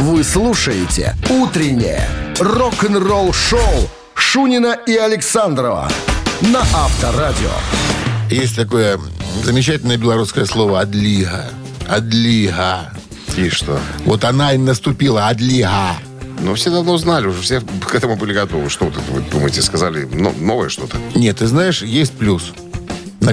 [0.00, 5.90] Вы слушаете «Утреннее рок-н-ролл-шоу» Шунина и Александрова
[6.40, 7.50] на Авторадио.
[8.30, 9.00] Есть такое
[9.42, 11.46] замечательное белорусское слово «адлига».
[11.88, 12.92] Адлига.
[13.36, 13.80] И что?
[14.04, 15.96] Вот она и наступила, адлига.
[16.42, 18.70] Ну, все давно знали, уже все к этому были готовы.
[18.70, 20.96] Что вот это вы думаете, сказали ну, новое что-то?
[21.16, 22.52] Нет, ты знаешь, есть плюс.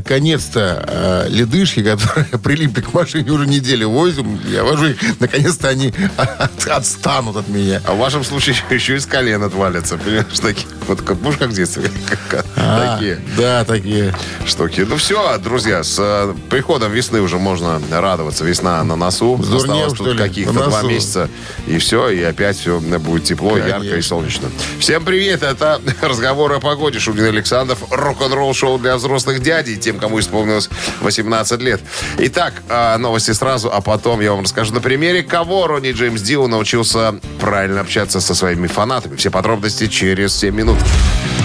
[0.06, 5.94] Наконец-то э, ледышки, которые прилипли к машине уже неделю возим, я вожу их, наконец-то они
[6.18, 7.82] от- отстанут от меня.
[7.86, 10.68] А в вашем случае еще из колен отвалится, понимаешь, такие.
[10.90, 11.90] Вот как, можешь как в детстве,
[12.30, 14.14] как- А, такие Да, такие.
[14.46, 14.82] штуки.
[14.82, 18.44] Ну все, друзья, с э, приходом весны уже можно радоваться.
[18.44, 19.40] Весна на носу.
[19.42, 21.30] Сдурнел, Осталось тут каких-то два месяца.
[21.68, 23.70] И все, и опять все будет тепло, Конечно.
[23.84, 24.50] ярко и солнечно.
[24.78, 27.00] Всем привет, это разговор о погоде.
[27.00, 30.70] Шунин Александров, рок-н-ролл шоу для взрослых дядей, тем, кому исполнилось
[31.02, 31.82] 18 лет.
[32.18, 36.48] Итак, э, новости сразу, а потом я вам расскажу на примере, кого Ронни Джеймс Дио
[36.48, 39.16] научился правильно общаться со своими фанатами.
[39.16, 40.78] Все подробности через 7 минут.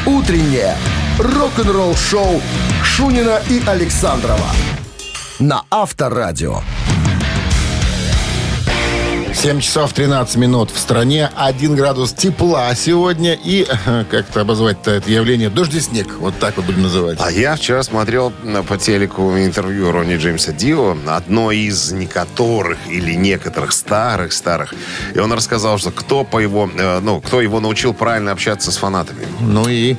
[0.06, 0.77] «Утреннее
[1.19, 2.41] рок-н-ролл-шоу»
[2.83, 4.51] Шунина и Александрова
[5.39, 6.61] на Авторадио.
[9.41, 15.10] 7 часов 13 минут в стране, 1 градус тепла сегодня и, э, как-то обозвать-то это
[15.10, 16.08] явление, дождь и снег.
[16.19, 17.19] Вот так вот будем называть.
[17.22, 18.34] А я вчера смотрел
[18.68, 24.74] по телеку интервью Ронни Джеймса Дио, одно из некоторых или некоторых старых-старых.
[25.14, 28.77] И он рассказал, что кто по его, э, ну, кто его научил правильно общаться с
[28.77, 29.27] фанатами.
[29.41, 29.96] Ну и...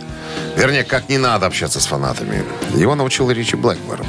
[0.55, 2.43] Вернее, как не надо общаться с фанатами.
[2.75, 4.01] Его научил Ричи Блэкмор.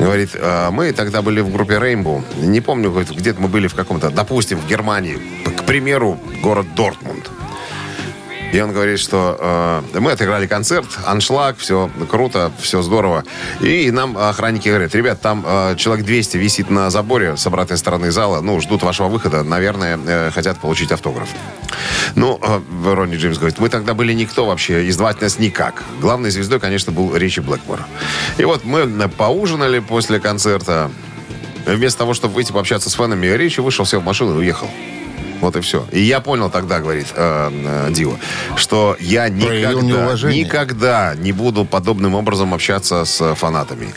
[0.00, 2.24] Говорит, «А, мы тогда были в группе Rainbow.
[2.40, 5.18] Не помню, где-то мы были в каком-то, допустим, в Германии.
[5.58, 7.19] К примеру, город Дортмунд.
[8.52, 9.36] И он говорит, что
[9.92, 13.24] э, мы отыграли концерт, аншлаг, все круто, все здорово.
[13.60, 18.10] И нам охранники говорят, ребят, там э, человек 200 висит на заборе с обратной стороны
[18.10, 21.28] зала, ну, ждут вашего выхода, наверное, э, хотят получить автограф.
[22.16, 22.60] Ну, э,
[22.92, 25.84] Ронни Джеймс говорит, мы тогда были никто вообще, и звать нас никак.
[26.00, 27.80] Главной звездой, конечно, был Ричи Блэкмор.
[28.36, 30.90] И вот мы поужинали после концерта.
[31.66, 34.68] Вместо того, чтобы выйти пообщаться с фанами, Ричи вышел, сел в машину и уехал.
[35.40, 35.86] Вот и все.
[35.92, 37.50] И я понял тогда, говорит э,
[37.88, 38.12] э, Дио,
[38.56, 39.70] что я никогда,
[40.38, 43.94] никогда не буду подобным образом общаться с э, фанатами.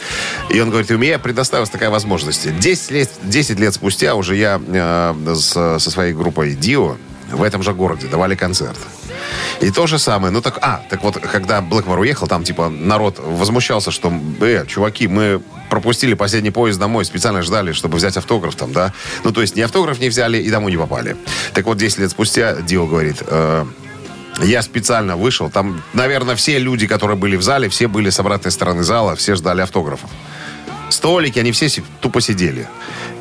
[0.49, 2.57] И он говорит, у меня предоставилась такая возможность.
[2.59, 6.95] 10 лет, 10 лет спустя уже я э, с- со своей группой Дио
[7.31, 8.77] в этом же городе давали концерт.
[9.59, 10.31] И то же самое.
[10.31, 15.07] Ну так, а, так вот, когда Блэкмор уехал, там типа народ возмущался, что, э, чуваки,
[15.07, 15.41] мы
[15.73, 18.93] пропустили последний поезд домой, специально ждали, чтобы взять автограф там, да.
[19.23, 21.15] Ну, то есть ни автограф не взяли и домой не попали.
[21.55, 23.65] Так вот, 10 лет спустя Дио говорит, э,
[24.43, 28.51] я специально вышел, там, наверное, все люди, которые были в зале, все были с обратной
[28.51, 30.11] стороны зала, все ждали автографов.
[30.93, 31.69] Столики, они все
[32.01, 32.67] тупо сидели.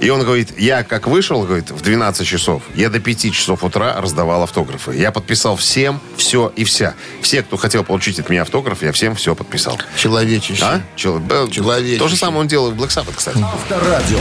[0.00, 3.98] И он говорит, я как вышел, говорит, в 12 часов, я до 5 часов утра
[3.98, 4.94] раздавал автографы.
[4.94, 6.94] Я подписал всем все и вся.
[7.22, 9.78] Все, кто хотел получить от меня автограф, я всем все подписал.
[9.96, 10.62] Человечище.
[10.62, 10.80] А?
[10.96, 11.98] Чел- Человечище.
[11.98, 13.38] То же самое он делал в Black Sabbath, кстати.
[13.42, 14.18] Авторадио.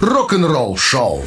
[0.00, 1.24] Рок-н-ролл-шоу.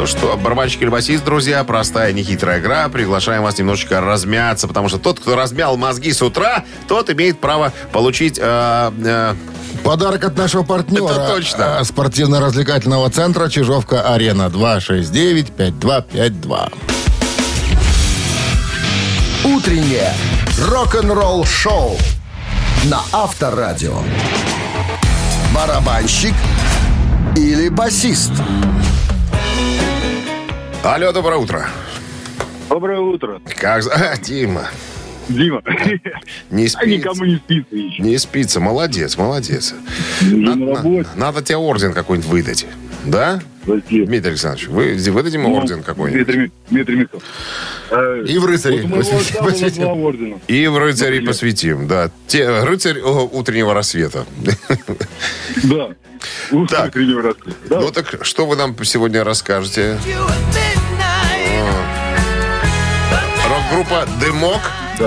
[0.00, 2.88] Ну что, барабанщик или басист, друзья, простая, нехитрая игра.
[2.88, 7.70] Приглашаем вас немножечко размяться, потому что тот, кто размял мозги с утра, тот имеет право
[7.92, 9.34] получить э, э,
[9.84, 11.04] Подарок от нашего партнера.
[11.04, 11.80] Это точно.
[11.80, 16.72] а, Спортивно-развлекательного центра Чижовка-Арена 269-5252.
[19.44, 20.14] Утреннее
[20.66, 21.98] рок-н-ролл-шоу
[22.84, 23.98] на Авторадио.
[25.54, 26.32] Барабанщик
[27.36, 28.32] или басист?
[30.82, 31.68] Алло, доброе утро.
[32.68, 33.84] Доброе утро, Как...
[33.92, 34.68] А, Дима,
[35.28, 35.62] Дима.
[36.50, 36.86] не А спится.
[36.86, 38.02] никому не спится еще.
[38.02, 38.60] Не спится.
[38.60, 39.74] Молодец, молодец.
[40.22, 42.66] Уже На- на надо тебе орден какой-нибудь выдать.
[43.04, 43.40] Да?
[43.62, 44.06] Спасибо.
[44.06, 46.24] Дмитрий Александрович, вы выдадим Ну, орден какой-нибудь?
[46.26, 47.28] Дмитрий, Ми- Дмитрий Михайлович.
[47.90, 50.40] Э, И в рыцаре вот посвятим- посвятим.
[50.48, 51.28] И в рыцарей Например.
[51.28, 52.10] посвятим, да.
[52.26, 54.24] Те, рыцарь о, утреннего рассвета.
[55.62, 55.88] Да.
[56.68, 56.92] Так.
[56.92, 57.54] тренер рассказал.
[57.68, 57.80] Да.
[57.80, 59.98] Ну так что вы нам сегодня расскажете?
[63.48, 64.60] Рок-группа «Дымок».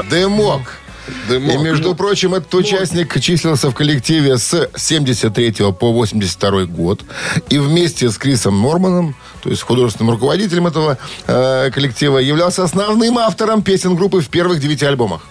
[0.10, 0.80] Дымок.
[1.28, 1.54] «Дымок».
[1.54, 7.02] И, между прочим, этот участник числился в коллективе с 73 по 82 год.
[7.50, 10.98] И вместе с Крисом Норманом, то есть художественным руководителем этого
[11.28, 15.22] э, коллектива, являлся основным автором песен группы в первых девяти альбомах.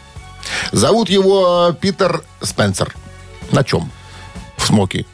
[0.73, 2.95] Зовут его э, Питер Спенсер.
[3.51, 3.91] На чем?
[4.57, 5.07] В «Смоки»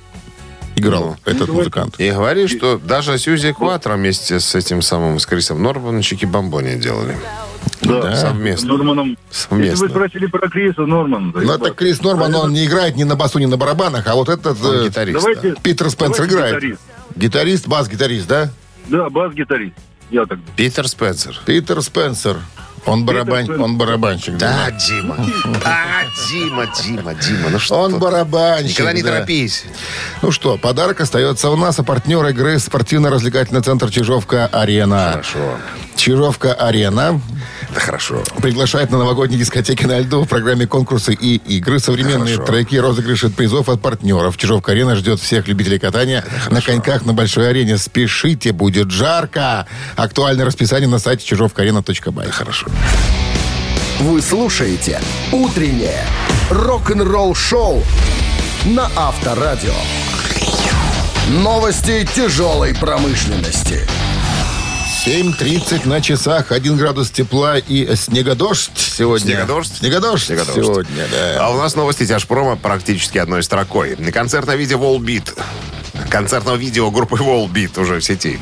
[0.78, 1.96] играл этот музыкант.
[1.98, 6.76] И говорит, что даже Сьюзи Кватро вместе с этим самым, с Крисом Норманом, Чики Бомбони
[6.76, 7.16] делали.
[7.88, 8.16] Да.
[8.16, 8.68] Совместно.
[8.68, 9.16] Норманом.
[9.30, 9.70] Совместно.
[9.70, 11.32] Если вы спросили про Криса Норман.
[11.34, 14.28] Ну, это Крис Норман, он не играет ни на басу, ни на барабанах, а вот
[14.28, 15.18] этот Он э, гитарист.
[15.18, 16.54] Давайте, Питер Спенсер давайте играет.
[16.56, 16.80] гитарист.
[17.16, 18.50] Гитарист, бас-гитарист, да?
[18.88, 19.74] Да, бас-гитарист.
[20.10, 20.54] Я так думаю.
[20.56, 21.38] Питер Спенсер.
[21.44, 22.36] Питер Спенсер.
[22.86, 23.60] Он, барабан...
[23.60, 24.36] Он барабанщик.
[24.38, 25.16] Да, Дима.
[25.64, 27.50] А, Дима, Дима, Дима.
[27.50, 27.98] Ну что Он ты?
[27.98, 28.70] барабанщик.
[28.70, 29.14] Никогда не да.
[29.16, 29.64] торопись.
[30.22, 35.10] Ну что, подарок остается у нас, а партнер игры спортивно-развлекательный центр Чижовка-Арена.
[35.10, 35.58] Хорошо.
[35.96, 37.20] Чижовка-Арена
[37.74, 38.22] Да хорошо.
[38.40, 42.52] приглашает на новогодние дискотеки на льду в программе конкурсы и игры, современные Хорошо.
[42.52, 44.36] треки, розыгрыши призов от партнеров.
[44.36, 47.76] Чижовка-Арена ждет всех любителей катания на коньках на большой арене.
[47.78, 49.66] Спешите, будет жарко.
[49.96, 52.30] Актуальное расписание на сайте чижовкаарена.бай.
[52.30, 52.66] Хорошо.
[54.00, 55.00] Вы слушаете
[55.32, 56.04] «Утреннее
[56.50, 57.82] рок-н-ролл-шоу»
[58.64, 59.74] на Авторадио.
[61.28, 63.86] Новости тяжелой промышленности.
[65.04, 69.34] 7.30 на часах, 1 градус тепла и снегодождь сегодня.
[69.34, 69.76] Снегодождь?
[69.78, 70.54] Снегодождь, Снегодождь.
[70.54, 71.36] сегодня, да.
[71.46, 73.96] А у нас новости тяжпрома практически одной строкой.
[74.12, 75.34] Концертное видео Волбит.
[76.10, 78.40] Концертного видео группы Волбит уже в сети.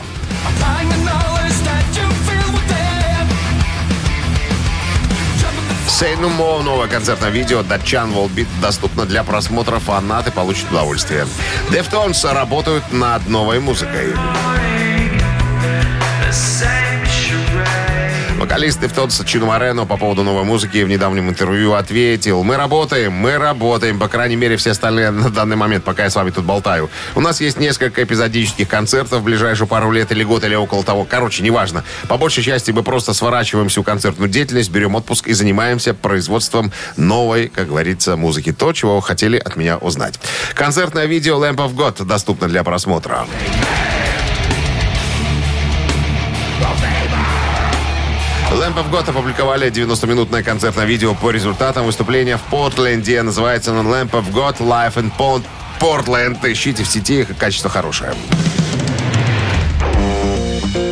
[5.88, 9.78] Say No More, новое концертное видео Датчан Волбит доступно для просмотра.
[9.78, 11.26] Фанаты получат удовольствие.
[11.70, 14.12] Deftones работают над новой музыкой.
[18.38, 22.42] Вокалист Deftones Чино Морено по поводу новой музыки в недавнем интервью ответил.
[22.42, 23.98] Мы работаем, мы работаем.
[23.98, 26.88] По крайней мере, все остальные на данный момент, пока я с вами тут болтаю.
[27.14, 31.04] У нас есть несколько эпизодических концертов в ближайшую пару лет или год, или около того.
[31.04, 31.82] Короче, неважно.
[32.08, 37.48] По большей части мы просто сворачиваем всю концертную деятельность, берем отпуск и занимаемся производством новой,
[37.48, 38.52] как говорится, музыки.
[38.52, 40.20] То, чего хотели от меня узнать.
[40.54, 43.26] Концертное видео Lamp of God доступно для просмотра.
[48.52, 53.20] Lamp of God опубликовали 90-минутное концертное видео по результатам выступления в Портленде.
[53.22, 55.42] Называется оно Lamp of God Live in Port-
[55.80, 56.38] Portland.
[56.50, 58.14] Ищите в сети, качество хорошее.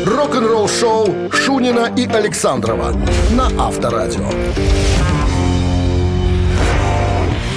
[0.04, 2.92] Рок-н-ролл-шоу Шунина и Александрова
[3.30, 4.28] на Авторадио.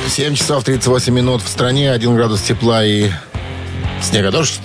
[0.08, 3.12] 7 часов 38 минут в стране, 1 градус тепла и
[4.02, 4.62] снегодождь.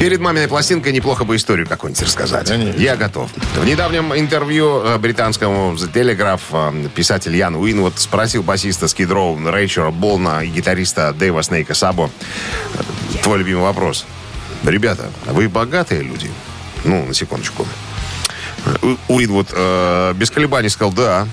[0.00, 2.48] Перед маминой пластинкой неплохо бы историю какую-нибудь рассказать.
[2.48, 2.80] Конечно.
[2.80, 3.30] Я готов.
[3.54, 9.38] В недавнем интервью э, британскому The Telegraph э, писатель Ян Уинвуд спросил басиста Скид Роу
[9.38, 12.10] Рэйчера Болна и гитариста Дэйва Снейка Сабо
[12.74, 12.82] э,
[13.22, 14.06] твой любимый вопрос.
[14.64, 16.30] Ребята, а вы богатые люди?
[16.84, 17.66] Ну, на секундочку.
[18.80, 21.28] У- Уинвуд э, без колебаний сказал «да».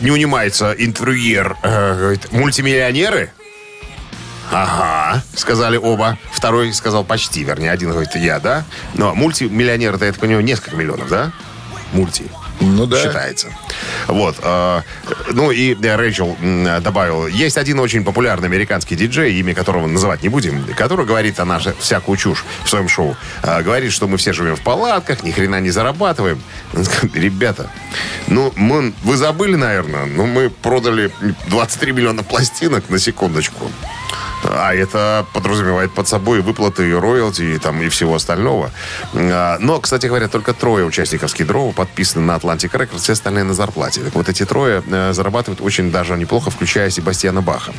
[0.00, 1.56] Не унимается интервьюер.
[1.62, 3.30] э, говорит, мультимиллионеры?
[4.50, 6.18] Ага, сказали оба.
[6.32, 8.64] Второй сказал почти, вернее, один говорит, я, да?
[8.94, 11.32] Но мультимиллионер, это, я так понимаю, несколько миллионов, да?
[11.92, 12.24] Мульти.
[12.60, 13.02] Ну да.
[13.02, 13.48] Считается.
[14.06, 14.36] Вот.
[14.42, 14.80] э,
[15.32, 16.36] ну и э, Рэйчел
[16.80, 21.44] добавил, есть один очень популярный американский диджей, имя которого называть не будем, который говорит о
[21.44, 23.16] нашей всякую чушь в своем шоу.
[23.42, 26.40] Э, говорит, что мы все живем в палатках, ни хрена не зарабатываем.
[27.14, 27.70] Ребята,
[28.26, 31.10] ну, мы, вы забыли, наверное, но мы продали
[31.48, 33.70] 23 миллиона пластинок на секундочку.
[34.48, 38.70] А это подразумевает под собой выплаты и роялти, и, там, и всего остального.
[39.14, 43.54] А, Но, кстати говоря, только трое участников Скидроу подписаны на Atlantic Records, все остальные на
[43.54, 44.02] зарплате.
[44.02, 47.72] Так вот, эти трое э, зарабатывают очень даже неплохо, включая Себастьяна Баха,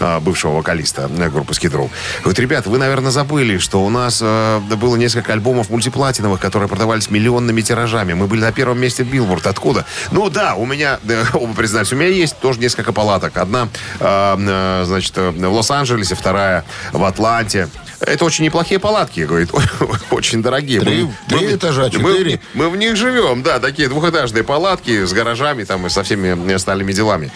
[0.00, 1.90] э, бывшего вокалиста э, группы Скидроу.
[2.24, 7.60] Вот, ребят, вы, наверное, забыли, что у нас было несколько альбомов мультиплатиновых, которые продавались миллионными
[7.60, 8.12] тиражами.
[8.12, 9.46] Мы были на первом месте Билборд.
[9.46, 9.86] Откуда?
[10.10, 10.98] Ну да, у меня,
[11.34, 13.36] оба признаюсь, у меня есть тоже несколько палаток.
[13.36, 17.68] Одна, значит, в Лос-Анджелесе, вторая в Атланте.
[18.00, 19.50] Это очень неплохие палатки, говорит,
[20.10, 20.80] очень дорогие.
[20.80, 22.40] Три- Мы- три мы- этажа, мы- четыре.
[22.54, 26.92] Мы, в них живем, да, такие двухэтажные палатки с гаражами там и со всеми остальными
[26.92, 27.30] делами.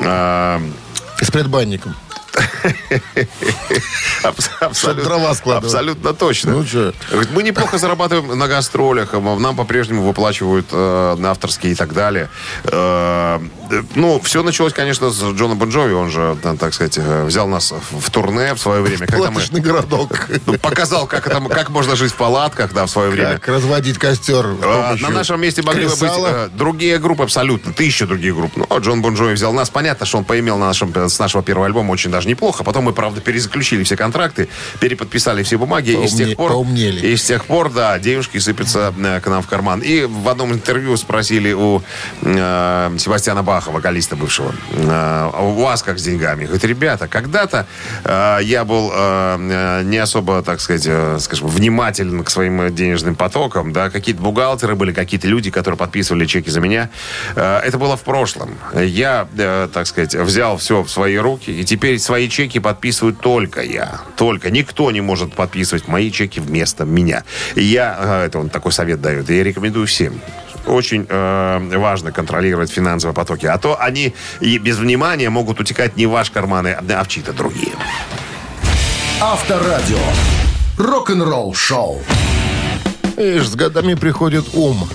[0.00, 0.60] А,
[1.20, 1.94] с предбанником.
[4.22, 5.28] Абс- абсолютно- дрова.
[5.56, 6.52] Абсолютно точно.
[6.52, 6.64] Ну?
[7.10, 11.92] Говорит, Мы неплохо зарабатываем на гастролях, а нам по-прежнему выплачивают э, на авторские и так
[11.92, 12.28] далее.
[12.64, 13.38] Э,
[13.70, 15.92] э, ну, все началось, конечно, с Джона Бонджови.
[15.94, 19.06] Он же, так сказать, взял нас в, турне в свое время.
[19.06, 20.28] Когда мы, Палаточный городок.
[20.46, 23.34] ну, показал, как, это, как можно жить в палатках, да, в свое время.
[23.38, 24.46] Как разводить костер.
[24.62, 28.52] А, На нашем месте могли бы быть э, другие группы абсолютно, тысячи других групп.
[28.56, 29.70] Ну, а Джон Бон Джови взял нас.
[29.70, 32.62] Понятно, что он поимел на нашем, с нашего первого альбома очень даже неплохо.
[32.64, 34.48] Потом мы, правда, перезаключили все контракты,
[34.80, 35.90] переподписали все бумаги.
[35.90, 37.06] и с Поумне- тех пор, поумнели.
[37.06, 39.80] И с тех пор, да, денежки сыпятся э, к нам в карман.
[39.80, 41.82] И в одном интервью спросили у
[42.22, 46.44] э, Себастьяна Баха, вокалиста бывшего, э, у вас как с деньгами?
[46.44, 47.66] Говорит, ребята, когда-то
[48.04, 53.14] э, я был э, э, не особо, так сказать, э, скажем, внимателен к своим денежным
[53.16, 56.90] потокам, да, какие-то бухгалтеры были, какие-то люди, которые подписывали чеки за меня.
[57.36, 58.58] Э, это было в прошлом.
[58.74, 63.60] Я, э, так сказать, взял все в свои руки, и теперь свои чеки подписываю только
[63.60, 64.00] я.
[64.16, 64.50] Только.
[64.50, 67.22] Никто не может подписывать мои чеки вместо меня.
[67.54, 70.20] Я, э, это он такой совет дает, я рекомендую всем
[70.66, 73.46] очень э, важно контролировать финансовые потоки.
[73.46, 77.32] А то они и без внимания могут утекать не в ваш карманы, а в чьи-то
[77.32, 77.72] другие.
[79.20, 79.98] Авторадио.
[80.78, 82.02] Рок-н-ролл шоу.
[83.16, 84.88] Видишь, с годами приходит ум.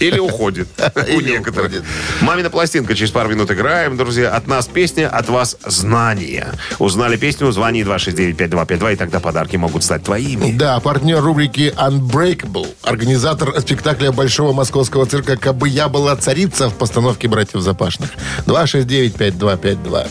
[0.00, 0.68] Или уходит.
[1.14, 1.84] У некоторых.
[2.20, 2.94] Мамина пластинка.
[2.94, 4.30] Через пару минут играем, друзья.
[4.30, 6.48] От нас песня, от вас знания.
[6.78, 7.52] Узнали песню?
[7.52, 10.52] Звони 269-5252, и тогда подарки могут стать твоими.
[10.52, 17.28] Да, партнер рубрики Unbreakable, организатор спектакля Большого московского цирка «Кабы я была царица» в постановке
[17.28, 18.10] «Братьев Запашных».
[18.46, 20.06] 269-5252.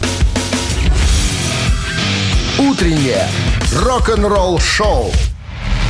[2.59, 3.27] Утреннее
[3.73, 5.11] рок-н-ролл шоу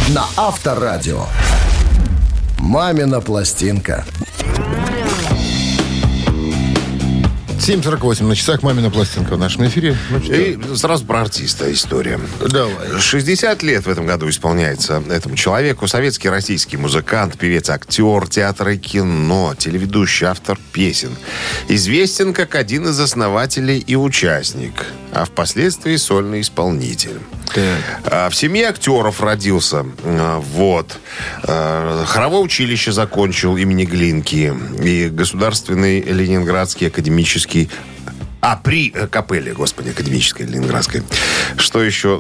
[0.09, 1.25] на Авторадио.
[2.59, 4.05] Мамина пластинка.
[7.59, 9.95] 7.48 на часах «Мамина пластинка» в нашем эфире.
[10.09, 12.19] Ну И сразу про артиста история.
[12.49, 12.99] давай.
[12.99, 15.87] 60 лет в этом году исполняется этому человеку.
[15.87, 21.11] Советский российский музыкант, певец, актер, театр и кино, телеведущий, автор песен.
[21.67, 27.19] Известен как один из основателей и участник, а впоследствии сольный исполнитель.
[28.05, 29.85] А, В семье актеров родился.
[30.03, 30.97] А, Вот.
[31.43, 34.53] А, Хоровое училище закончил имени Глинки.
[34.81, 37.69] И Государственный Ленинградский академический
[38.41, 41.03] а, при капелле, господи, академической ленинградской.
[41.57, 42.19] Что еще?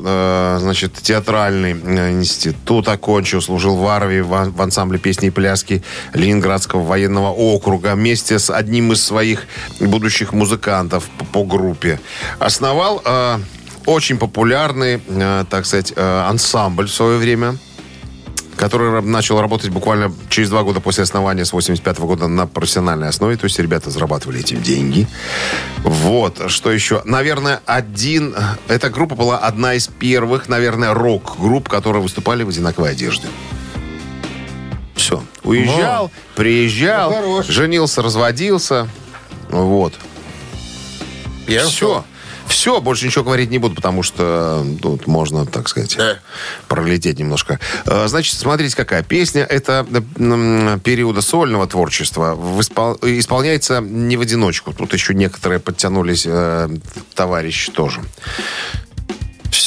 [0.59, 5.81] Значит, театральный институт окончил, служил в армии в, ан- в ансамбле песни и пляски
[6.13, 9.43] Ленинградского военного округа вместе с одним из своих
[9.79, 12.01] будущих музыкантов по, группе.
[12.37, 13.01] Основал
[13.89, 17.57] очень популярный, э, так сказать, э, ансамбль в свое время
[18.55, 23.37] который начал работать буквально через два года после основания с 85 года на профессиональной основе.
[23.37, 25.07] То есть ребята зарабатывали этим деньги.
[25.83, 26.51] Вот.
[26.51, 27.01] Что еще?
[27.05, 28.35] Наверное, один...
[28.67, 33.29] Эта группа была одна из первых, наверное, рок-групп, которые выступали в одинаковой одежде.
[34.93, 35.23] Все.
[35.43, 37.45] Уезжал, приезжал, Ну, хорош.
[37.47, 38.89] женился, разводился.
[39.49, 39.93] Вот.
[41.47, 42.03] Я Все.
[42.49, 46.19] Все, больше ничего говорить не буду, потому что тут можно, так сказать, Да.
[46.67, 47.59] пролететь немножко.
[47.85, 49.43] Э, Значит, смотрите, какая песня.
[49.43, 52.37] Это э, периода сольного творчества.
[53.01, 54.73] Исполняется не в одиночку.
[54.73, 56.69] Тут еще некоторые подтянулись э,
[57.15, 58.01] товарищи тоже.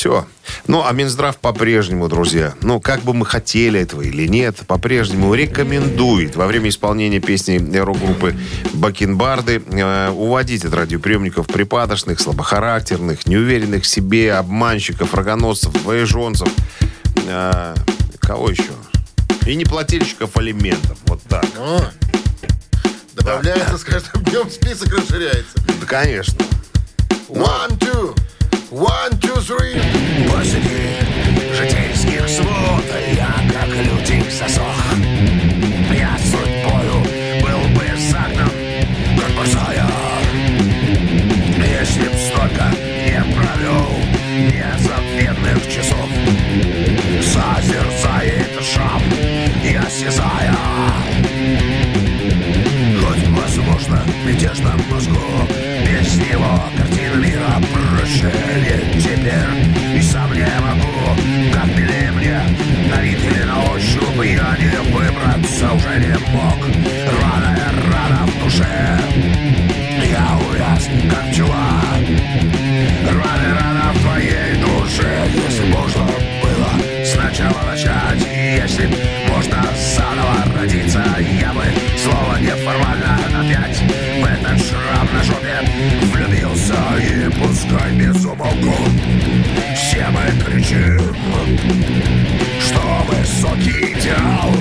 [0.02, 0.26] Все.
[0.66, 6.34] Ну, а Минздрав по-прежнему, друзья, ну, как бы мы хотели этого или нет, по-прежнему рекомендует
[6.34, 8.34] во время исполнения песни рок-группы
[8.72, 16.48] Бакенбарды э, уводить от радиоприемников припадочных, слабохарактерных, неуверенных в себе, обманщиков, рогоносцев, воежонцев.
[17.28, 17.76] Э,
[18.18, 18.72] кого еще?
[19.46, 20.98] И неплательщиков алиментов.
[21.06, 21.46] Вот так.
[21.56, 21.80] О,
[23.14, 25.58] добавляется с каждым днем список расширяется.
[25.80, 26.44] Да, конечно.
[27.28, 28.16] One, two.
[28.72, 29.78] One, two, three.
[30.32, 30.96] Посреди
[31.52, 32.82] житейских свод.
[33.14, 34.74] Я как лютик засох
[35.92, 37.02] Я судьбою
[37.42, 38.50] был бы загнан.
[39.20, 39.86] Как борзая
[41.58, 42.72] Если б столько
[43.04, 43.90] не провел
[44.40, 46.08] Незабвенных часов
[47.20, 49.02] Созерцает шам
[49.86, 50.56] осязая
[51.12, 51.71] Хоть,
[53.82, 55.18] возможно, в мятежном мозгу.
[55.86, 61.52] Без него картина мира прощения Теперь и сам не могу.
[61.52, 62.40] Как милее мне
[62.90, 66.58] На вид или на ощупь Я не выбраться уже не мог.
[67.20, 68.98] Рана, рана в душе.
[70.10, 71.82] Я увяз, как пчела
[73.06, 75.28] Рана, рана в твоей душе.
[75.34, 76.04] Если можно
[76.42, 78.26] было сначала начать
[78.62, 78.88] Если
[79.28, 79.64] можно
[79.96, 81.02] заново родиться
[81.40, 81.64] Я бы
[81.96, 82.61] снова неформально
[83.42, 83.82] опять.
[84.20, 85.60] В этот шрам на жопе
[86.12, 88.74] влюбился И пускай без умолку.
[89.74, 91.16] Все мы кричим
[92.60, 94.52] Что высокий идеал.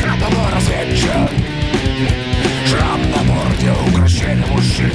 [0.00, 1.30] Храповой разведчик.
[2.66, 4.92] Шрам на морде украшение мужчин.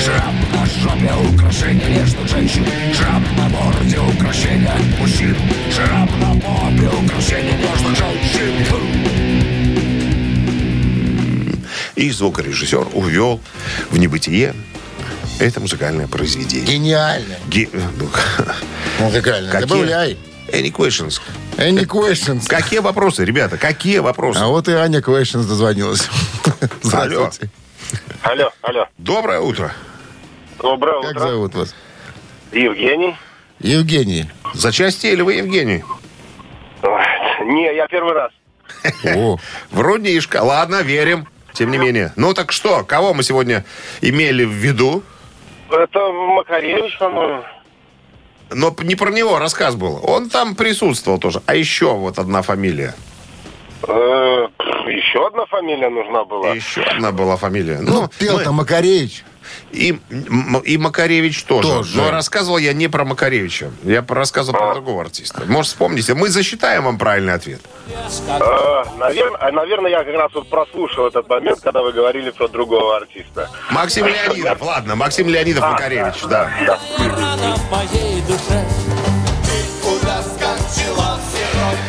[0.00, 2.64] Шрам на жопе украшение нежных женщин.
[2.94, 5.36] Шрам на морде украшение мужчин.
[5.70, 9.51] Шрам на попе украшение нежных женщин
[11.94, 13.40] И звукорежиссер увел
[13.90, 14.54] в небытие
[15.38, 16.66] это музыкальное произведение.
[16.66, 17.34] Гениально.
[17.48, 18.08] Ге- ну,
[19.00, 19.50] Музыкально.
[19.50, 19.66] Какие?
[19.68, 20.18] Добавляй.
[20.48, 21.20] Any questions?
[21.56, 22.46] Any questions?
[22.46, 23.56] Какие вопросы, ребята?
[23.56, 24.38] Какие вопросы?
[24.38, 26.08] А вот и Аня Questions дозвонилась.
[26.92, 27.30] Алло.
[28.22, 28.86] Алло, алло.
[28.98, 29.72] Доброе утро.
[30.58, 31.20] Доброе Как утро.
[31.28, 31.74] зовут вас?
[32.52, 33.16] Евгений.
[33.60, 34.30] Евгений.
[34.54, 35.82] Зачастили вы, Евгений?
[37.44, 38.30] Не, я первый раз.
[39.16, 39.38] О,
[39.70, 40.42] Врунишка.
[40.42, 41.26] Ладно, верим.
[41.52, 42.12] Тем не менее.
[42.16, 43.64] Ну так что, кого мы сегодня
[44.00, 45.02] имели в виду?
[45.70, 47.42] Это Макаревич, по-моему.
[48.50, 50.00] Но не про него рассказ был.
[50.02, 51.40] Он там присутствовал тоже.
[51.46, 52.94] А еще вот одна фамилия.
[53.88, 54.48] Э,
[54.86, 56.50] еще одна фамилия нужна была.
[56.54, 57.78] Еще одна была фамилия.
[57.80, 59.24] Ну, Ну, пел-то Макаревич.
[59.70, 59.98] И,
[60.64, 61.68] и Макаревич тоже.
[61.68, 61.96] Тоже.
[61.96, 63.70] Но рассказывал я не про Макаревича.
[63.82, 65.42] Я рассказывал про другого артиста.
[65.46, 66.14] Может, вспомните.
[66.14, 67.60] Мы засчитаем вам правильный ответ.
[68.98, 73.50] наверное, наверное, я как раз вот прослушал этот момент, когда вы говорили про другого артиста.
[73.70, 74.60] Максим Леонидов.
[74.60, 76.50] Ладно, Максим Леонидов Макаревич, да.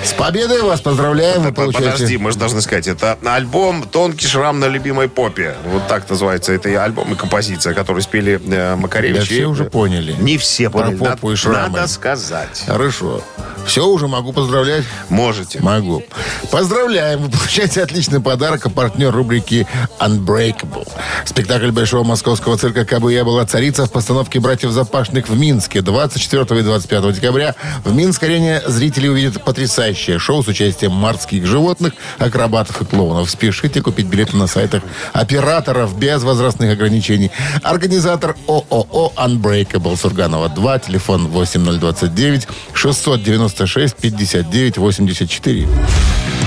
[0.03, 1.41] С победой вас поздравляем.
[1.43, 2.17] Вы Подожди, получаете...
[2.17, 5.55] мы же должны сказать, это альбом «Тонкий шрам на любимой попе».
[5.65, 9.19] Вот так называется это и альбом, и композиция, которую спели э, Макаревич.
[9.19, 10.13] Да все уже поняли.
[10.13, 10.97] Не все Про поняли.
[10.97, 11.77] попу и Надо- шрамы.
[11.77, 12.63] Надо сказать.
[12.65, 13.21] Хорошо.
[13.65, 14.83] Все, уже могу поздравлять?
[15.07, 15.61] Можете.
[15.61, 16.03] Могу.
[16.51, 17.21] Поздравляем!
[17.23, 19.65] Вы получаете отличный подарок, а партнер рубрики
[19.99, 20.87] Unbreakable.
[21.25, 26.59] Спектакль Большого Московского цирка «Кабы я была царица» в постановке «Братьев Запашных» в Минске 24
[26.59, 27.55] и 25 декабря.
[27.85, 29.41] В Минск-арене зрители увидят
[29.73, 33.29] потрясающее шоу с участием морских животных, акробатов и клоунов.
[33.29, 37.31] Спешите купить билеты на сайтах операторов без возрастных ограничений.
[37.63, 45.67] Организатор ООО Unbreakable Сурганова 2, телефон 8029 696 59 84.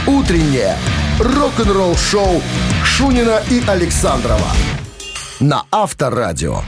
[0.07, 0.77] Утреннее
[1.19, 2.41] рок-н-ролл-шоу
[2.85, 4.53] Шунина и Александрова
[5.41, 6.63] на Авторадио.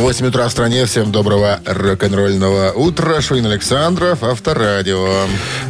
[0.00, 0.86] 8 утра в стране.
[0.86, 3.20] Всем доброго рок-н-ролльного утра.
[3.20, 5.26] Шунин Александров, Авторадио.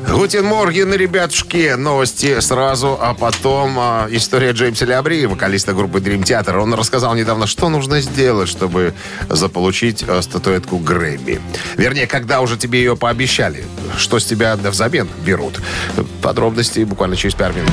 [0.09, 1.75] Guten Morgen, ребятушки.
[1.77, 6.59] Новости сразу, а потом а, история Джеймса Лябри, вокалиста группы Dream Theater.
[6.59, 8.95] Он рассказал недавно, что нужно сделать, чтобы
[9.29, 11.41] заполучить а, статуэтку Грэмми.
[11.77, 13.65] Вернее, когда уже тебе ее пообещали.
[13.99, 15.61] Что с тебя взамен берут.
[16.23, 17.73] Подробности буквально через пару минут.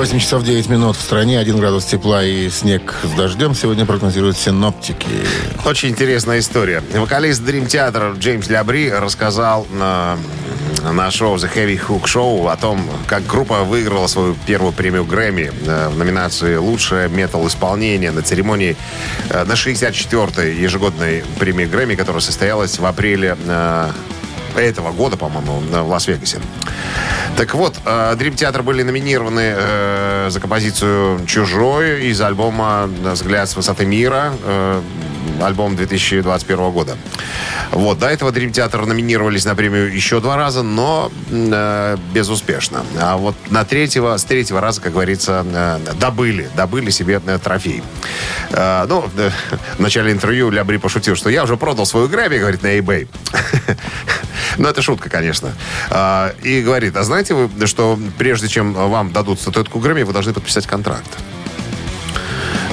[0.00, 3.54] 8 часов 9 минут в стране, 1 градус тепла и снег с дождем.
[3.54, 5.06] Сегодня прогнозируют синоптики.
[5.66, 6.82] Очень интересная история.
[6.94, 10.16] Вокалист Dream Theater Джеймс Лябри рассказал на,
[10.90, 15.52] на шоу The Heavy Hook Show о том, как группа выиграла свою первую премию Грэмми
[15.66, 18.78] э, в номинации «Лучшее метал-исполнение» на церемонии
[19.28, 23.90] э, на 64-й ежегодной премии Грэмми, которая состоялась в апреле э,
[24.56, 26.38] этого года, по-моему, в Лас-Вегасе.
[27.36, 33.56] Так вот, э, Dream Theater были номинированы э, за композицию «Чужой» из альбома «Взгляд с
[33.56, 34.82] высоты мира», э,
[35.40, 36.96] альбом 2021 года.
[37.72, 42.84] Вот, до этого Dream Theater номинировались на премию еще два раза, но э, безуспешно.
[43.00, 47.82] А вот на третьего, с третьего раза, как говорится, э, добыли, добыли себе э, трофей.
[48.50, 49.30] Э, ну, э,
[49.76, 53.08] в начале интервью Лябри пошутил, что я уже продал свою Грэмми, говорит, на eBay.
[54.56, 55.52] Ну, это шутка, конечно.
[55.90, 60.32] А, И говорит, а знаете вы, что прежде чем вам дадут статуэтку Грэмми, вы должны
[60.32, 61.08] подписать контракт?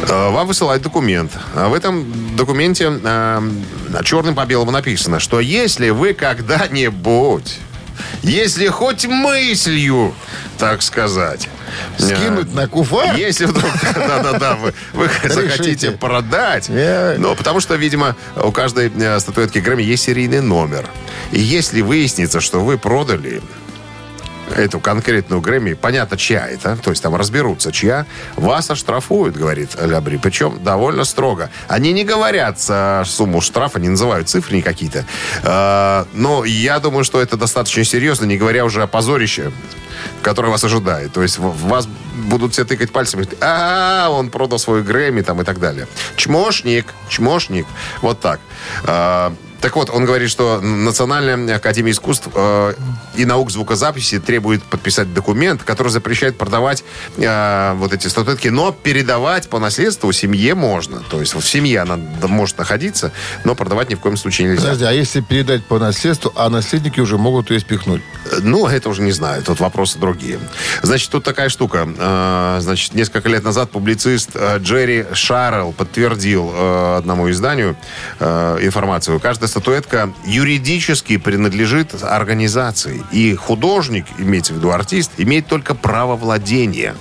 [0.09, 1.31] А, Вам высылают документ.
[1.55, 3.43] А В этом документе а,
[4.03, 7.59] черным по белому написано, что если вы когда-нибудь,
[8.23, 10.13] если хоть мыслью,
[10.57, 11.49] так сказать,
[11.97, 13.15] Скинуть на куфар?
[13.15, 19.59] если вдруг, да-да-да, вы, вы захотите продать, ну, потому что, видимо, у каждой э, статуэтки
[19.59, 20.87] Грэмми есть серийный номер.
[21.31, 23.41] И если выяснится, что вы продали
[24.55, 28.05] эту конкретную Грэмми, понятно, чья это, то есть там разберутся, чья,
[28.35, 31.49] вас оштрафуют, говорит Лябри, причем довольно строго.
[31.67, 35.05] Они не говорят э, сумму штрафа, не называют цифры какие-то,
[35.43, 39.51] Э, но я думаю, что это достаточно серьезно, не говоря уже о позорище,
[40.21, 41.13] которое вас ожидает.
[41.13, 45.59] То есть вас будут все тыкать говорить, а он продал свой Грэмми там и так
[45.59, 45.87] далее.
[46.15, 47.65] Чмошник, чмошник,
[48.01, 48.39] вот так.
[49.61, 52.73] Так вот, он говорит, что Национальная академия искусств э,
[53.15, 56.83] и наук звукозаписи требует подписать документ, который запрещает продавать
[57.17, 61.01] э, вот эти статуэтки, но передавать по наследству семье можно.
[61.09, 63.11] То есть в семье она может находиться,
[63.43, 64.61] но продавать ни в коем случае нельзя.
[64.63, 68.01] Подожди, а если передать по наследству, а наследники уже могут ее спихнуть?
[68.31, 70.39] Э, Ну, это уже не знаю, тут вопросы другие.
[70.83, 71.87] Значит, тут такая штука.
[71.97, 77.75] Э, Значит, несколько лет назад публицист э, Джерри Шаррелл подтвердил э, одному изданию
[78.19, 79.19] э, информацию.
[79.47, 83.01] Каждая статуэтка юридически принадлежит организации.
[83.13, 86.95] И художник, имеется в виду артист, имеет только право владения.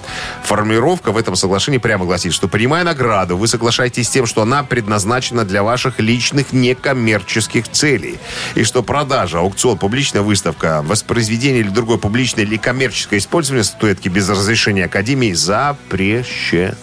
[0.45, 4.63] Формулировка в этом соглашении прямо гласит, что принимая награду, вы соглашаетесь с тем, что она
[4.63, 8.17] предназначена для ваших личных некоммерческих целей.
[8.55, 14.29] И что продажа, аукцион, публичная выставка, воспроизведение или другое публичное или коммерческое использование статуэтки без
[14.29, 16.77] разрешения Академии запрещено.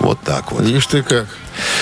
[0.00, 0.62] Вот так вот.
[0.62, 1.28] Видишь ты как.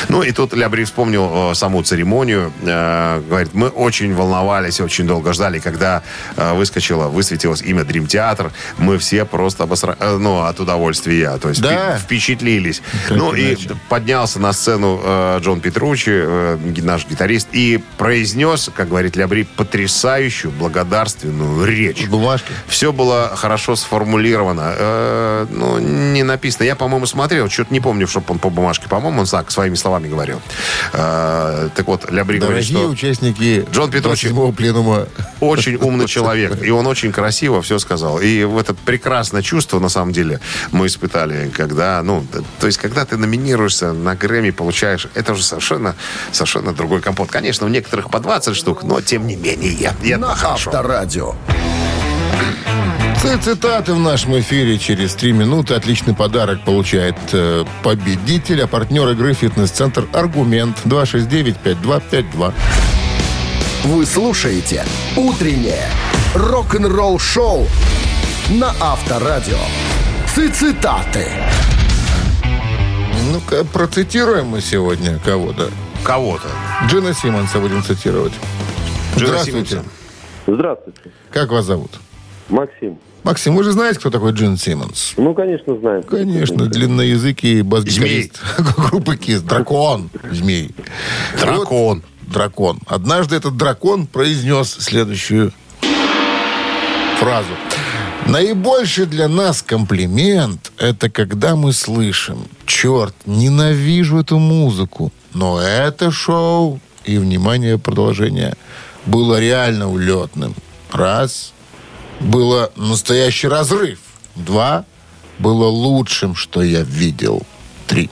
[0.09, 2.53] Ну, и тут Лябри вспомнил э, саму церемонию.
[2.63, 6.03] Э, говорит, мы очень волновались, очень долго ждали, когда
[6.37, 8.53] э, выскочило, высветилось имя Дрим Театр.
[8.79, 9.97] Мы все просто обосра...
[10.01, 11.37] ну, от удовольствия.
[11.39, 11.97] То есть Да.
[11.97, 12.83] впе- впечатлились.
[13.09, 13.69] Как ну, иначе.
[13.71, 15.01] и поднялся на сцену
[15.41, 16.25] Джон Петручи,
[16.81, 22.07] наш гитарист, и произнес, как говорит Лябри, потрясающую благодарственную речь.
[22.07, 22.53] Бумажки.
[22.67, 25.47] Все было хорошо сформулировано.
[25.51, 26.65] Ну, не написано.
[26.65, 28.89] Я, по-моему, смотрел, что-то не помню, чтобы он по бумажке.
[28.89, 30.41] По-моему, он так, своими словами говорил.
[30.93, 34.27] Э, так вот, говорит, Дорогие что участники Джон Петруччи.
[34.27, 35.07] 27-го пленума.
[35.39, 36.61] очень умный человек.
[36.65, 38.19] И он очень красиво все сказал.
[38.19, 40.41] И в это прекрасное чувство, на самом деле,
[40.73, 42.27] мы испытали, когда, ну,
[42.59, 45.95] то есть, когда ты номинируешься на Грэмми, получаешь, это уже совершенно,
[46.33, 47.31] совершенно другой компот.
[47.31, 49.73] Конечно, у некоторых по 20 штук, но тем не менее.
[49.73, 50.71] И это На хорошо.
[50.71, 51.35] Авторадио.
[53.23, 55.75] Ц- Цитаты в нашем эфире через три минуты.
[55.75, 62.53] Отличный подарок получает э, победитель, а партнер игры «Фитнес-центр Аргумент» 269-5252.
[63.85, 64.85] Вы слушаете
[65.17, 65.85] «Утреннее
[66.35, 67.67] рок-н-ролл-шоу»
[68.51, 69.59] на Авторадио.
[70.35, 71.27] Цитаты.
[73.31, 75.71] Ну-ка, процитируем мы сегодня кого-то.
[76.03, 76.49] Кого-то.
[76.89, 78.33] Джина Симмонса будем цитировать.
[79.17, 79.69] Джина Здравствуйте.
[79.71, 79.91] Симмонса.
[80.49, 81.93] Здравствуйте, Как вас зовут?
[82.49, 82.99] Максим.
[83.25, 85.15] Максим, вы же знаете, кто такой Джин Симмонс?
[85.17, 86.03] Ну, конечно, знаем.
[86.03, 88.41] Конечно, длинноязыкий бас-гитарист
[88.77, 89.43] группы Кис.
[89.43, 90.11] Дракон.
[90.31, 90.75] Змей.
[91.39, 92.03] Дракон.
[92.03, 92.81] Вот дракон.
[92.87, 95.53] Однажды этот дракон произнес следующую
[97.19, 97.49] фразу.
[98.27, 106.81] Наибольший для нас комплимент– это когда мы слышим «Черт, ненавижу эту музыку, но это шоу»
[107.05, 108.55] и, внимание, продолжение
[109.07, 110.55] было реально улетным.
[110.93, 111.52] Раз.
[112.23, 113.99] Было настоящий разрыв.
[114.37, 114.85] Два.
[115.39, 117.43] Было лучшим, что я видел.
[117.87, 118.11] Три.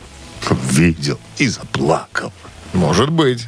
[0.70, 2.32] Видел и заплакал.
[2.72, 3.46] Может быть.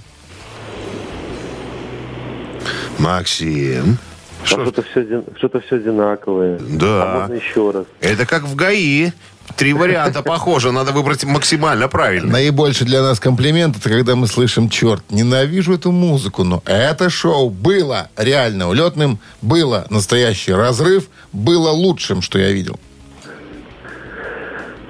[2.99, 3.99] Максим.
[4.43, 6.59] А Что что-то все, что-то все одинаковое.
[6.59, 7.03] Да.
[7.03, 7.87] А можно еще раз.
[8.01, 9.13] Это как в ГАИ.
[9.57, 10.73] Три варианта похоже.
[10.73, 12.33] Надо выбрать максимально правильно.
[12.33, 17.51] Наибольший для нас комплимент это когда мы слышим черт, ненавижу эту музыку, но это шоу
[17.51, 22.79] было реально улетным, было настоящий разрыв, было лучшим, что я видел.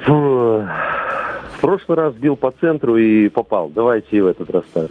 [0.07, 0.69] Фу.
[1.57, 3.69] В прошлый раз бил по центру и попал.
[3.69, 4.91] Давайте и в этот раз так.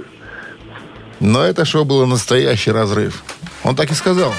[1.20, 3.24] Но это шоу было настоящий разрыв.
[3.64, 4.32] Он так и сказал.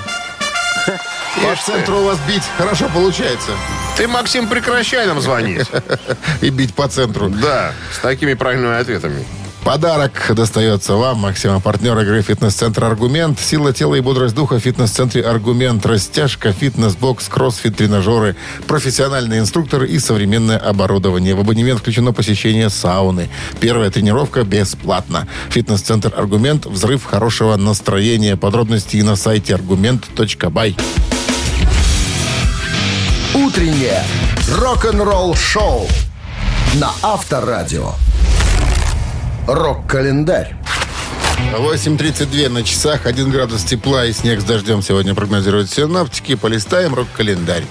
[1.34, 3.52] По центру у вас бить хорошо получается.
[3.96, 5.66] Ты, Максим, прекращай нам звонить.
[6.42, 7.30] И бить по центру.
[7.30, 9.24] Да, с такими правильными ответами.
[9.64, 13.38] Подарок достается вам, Максима, партнер игры «Фитнес-центр Аргумент».
[13.38, 15.86] Сила тела и бодрость духа в фитнес-центре Аргумент.
[15.86, 18.34] Растяжка, фитнес-бокс, кроссфит, тренажеры,
[18.66, 21.36] профессиональные инструкторы и современное оборудование.
[21.36, 23.30] В абонемент включено посещение сауны.
[23.60, 25.28] Первая тренировка бесплатна.
[25.50, 26.66] Фитнес-центр Аргумент.
[26.66, 28.36] Взрыв хорошего настроения.
[28.36, 30.76] Подробности на сайте аргумент.бай.
[33.52, 34.02] Утреннее
[34.48, 35.86] рок-н-ролл-шоу
[36.76, 37.90] на Авторадио.
[39.46, 40.54] Рок-календарь.
[41.58, 46.34] 8.32 на часах, 1 градус тепла и снег с дождем сегодня прогнозируют синоптики.
[46.34, 47.64] Полистаем рок-календарь.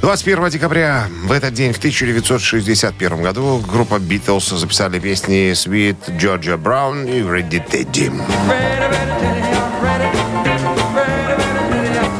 [0.00, 7.08] 21 декабря в этот день, в 1961 году, группа Битлз записали песни «Sweet Georgia Brown»
[7.08, 8.12] и «Ready Teddy».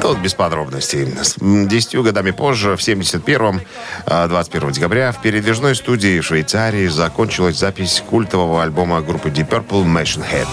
[0.09, 1.07] Тут без подробностей.
[1.67, 3.61] Десятью годами позже, в 71-м,
[4.07, 9.85] а, 21 декабря, в передвижной студии в Швейцарии закончилась запись культового альбома группы Deep Purple
[9.85, 10.49] «Machine Head».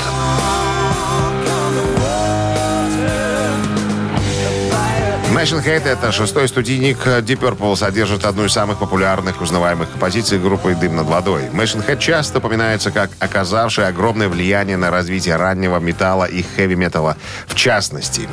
[5.33, 10.75] Machine Head— это шестой студийник Deep Purple, содержит одну из самых популярных узнаваемых композиций группы
[10.75, 11.43] «Дым над водой».
[11.53, 17.15] Machine Head часто упоминается как оказавший огромное влияние на развитие раннего металла и хэви-металла
[17.47, 18.27] в частности.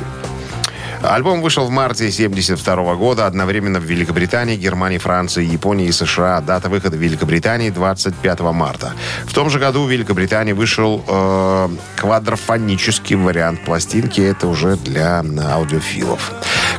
[1.03, 6.39] Альбом вышел в марте 1972 года, одновременно в Великобритании, Германии, Франции, Японии и США.
[6.41, 8.93] Дата выхода в Великобритании 25 марта.
[9.25, 14.21] В том же году в Великобритании вышел э, квадрофонический вариант пластинки.
[14.21, 16.31] Это уже для аудиофилов.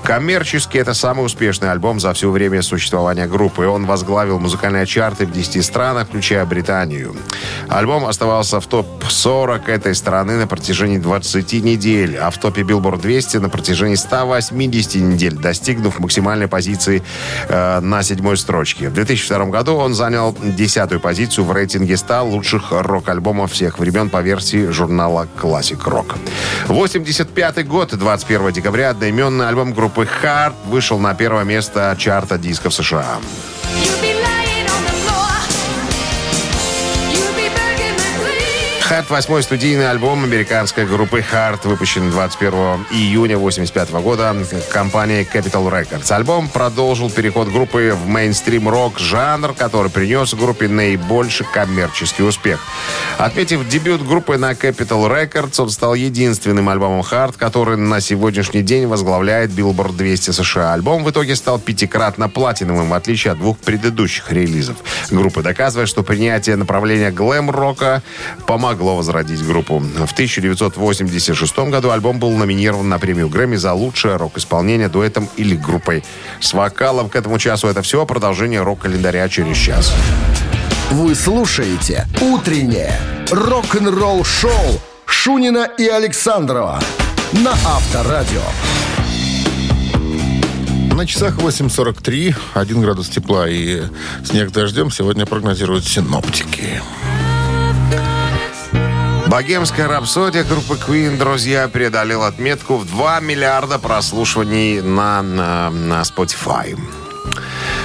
[0.04, 3.64] Коммерчески это самый успешный альбом за все время существования группы.
[3.66, 7.16] Он возглавил музыкальные чарты в 10 странах, включая Британию.
[7.70, 13.38] Альбом оставался в топ-40 этой страны на протяжении 20 недель, а в топе Billboard 200
[13.38, 17.02] на протяжении 180 недель, достигнув максимальной позиции
[17.48, 18.90] э, на седьмой строчке.
[18.90, 24.20] В 2002 году он занял десятую позицию в рейтинге 100 лучших рок-альбомов всех времен по
[24.20, 26.18] версии журнала Classic Rock.
[26.68, 33.18] 85 год, 21 декабря, одноименный альбом группы Hard вышел на первое место чарта дисков США.
[38.90, 42.52] Hard, восьмой студийный альбом американской группы Hard, выпущен 21
[42.90, 44.36] июня 1985 года
[44.70, 46.12] компанией Capital Records.
[46.12, 52.60] Альбом продолжил переход группы в мейнстрим-рок жанр, который принес группе наибольший коммерческий успех.
[53.16, 58.86] Отметив дебют группы на Capital Records, он стал единственным альбомом Hard, который на сегодняшний день
[58.86, 60.74] возглавляет Billboard 200 США.
[60.74, 64.76] Альбом в итоге стал пятикратно платиновым, в отличие от двух предыдущих релизов.
[65.10, 68.02] Группа доказывает, что принятие направления глэм-рока
[68.46, 69.78] помогло возродить группу.
[69.78, 76.04] В 1986 году альбом был номинирован на премию Грэмми за лучшее рок-исполнение дуэтом или группой.
[76.40, 78.04] С вокалом к этому часу это все.
[78.06, 79.92] Продолжение рок-календаря через час.
[80.90, 82.98] Вы слушаете «Утреннее
[83.30, 86.80] рок-н-ролл-шоу» Шунина и Александрова
[87.32, 88.42] на Авторадио.
[90.94, 93.82] На часах 8.43, 1 градус тепла и
[94.24, 96.80] снег дождем сегодня прогнозируют синоптики.
[99.34, 106.78] Богемская рапсодия группы Queen, друзья, преодолела отметку в 2 миллиарда прослушиваний на, на, на Spotify.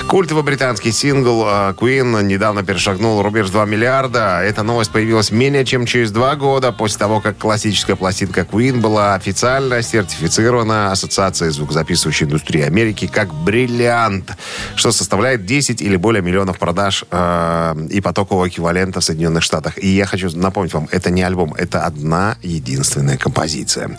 [0.10, 4.42] Культовый британский сингл э, Queen недавно перешагнул рубеж 2 миллиарда.
[4.42, 9.14] Эта новость появилась менее чем через два года после того, как классическая пластинка Queen была
[9.14, 14.32] официально сертифицирована Ассоциацией звукозаписывающей индустрии Америки как бриллиант,
[14.76, 19.78] что составляет 10 или более миллионов продаж э, и потокового эквивалента в Соединенных Штатах.
[19.78, 23.96] И я хочу напомнить вам, это не альбом, это одна единственная композиция.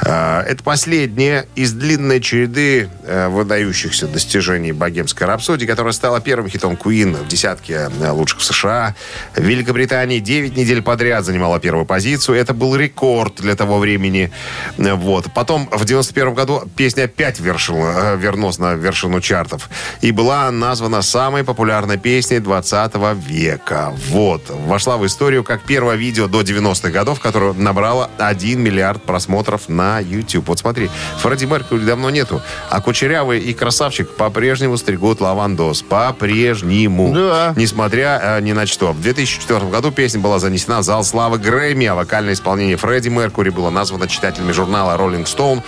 [0.00, 6.74] Э, это последняя из длинной череды э, выдающихся достижений богемской рапсодии, которая стала первым хитом
[6.74, 8.94] Queen в десятке э, лучших в США.
[9.34, 12.38] В Великобритании 9 недель подряд занимала первую позицию.
[12.38, 14.30] Это был рекорд для того времени.
[14.78, 15.26] Э, Вот.
[15.34, 19.68] Потом в 91 году песня опять вершила, э, вернулась на вершину чартов.
[20.00, 23.92] И была названа самой популярной песней 20 века.
[24.08, 24.42] Вот.
[24.48, 29.98] Вошла в историю как первое видео до 90-х годов, которое набрало 1 миллиард просмотров на
[30.00, 30.48] YouTube.
[30.48, 35.82] Вот смотри, Фредди Меркьюри давно нету, а Кучерявый и Красавчик по-прежнему стригут лавандос.
[35.82, 37.12] По-прежнему.
[37.14, 37.54] Да.
[37.56, 38.92] Несмотря э, ни на что.
[38.92, 43.50] В 2004 году песня была занесена в зал славы Грэмми, а вокальное исполнение Фредди Меркьюри
[43.50, 45.62] было названо читателями журнала Rolling Stone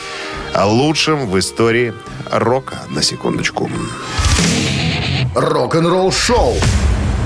[0.64, 1.94] лучшим в истории
[2.30, 2.82] рока.
[2.90, 3.70] На секундочку.
[5.34, 6.54] Рок-н-ролл-шоу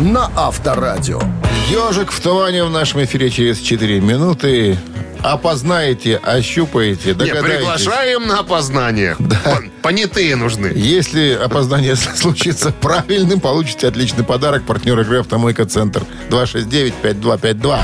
[0.01, 1.21] на Авторадио.
[1.69, 4.79] Ежик в тумане в нашем эфире через 4 минуты.
[5.23, 7.57] Опознаете, ощупаете, Не, догадаетесь.
[7.59, 9.17] приглашаем на опознание.
[9.19, 10.73] Пон- Понятые нужны.
[10.75, 14.65] Если опоздание случится правильным, получите отличный подарок.
[14.65, 17.81] Партнер игры «Автомойка Центр» 269-5252.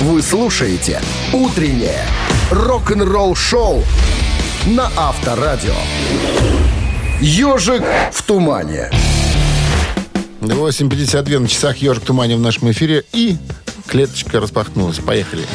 [0.00, 1.00] Вы слушаете
[1.32, 2.04] «Утреннее
[2.50, 3.82] рок-н-ролл-шоу»
[4.66, 5.74] на Авторадио.
[7.20, 8.90] «Ежик в тумане».
[10.40, 13.04] 8.52 на часах «Ежик в тумане» в нашем эфире.
[13.12, 13.36] И
[13.86, 14.98] клеточка распахнулась.
[14.98, 15.46] Поехали.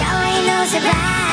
[0.00, 1.29] Doing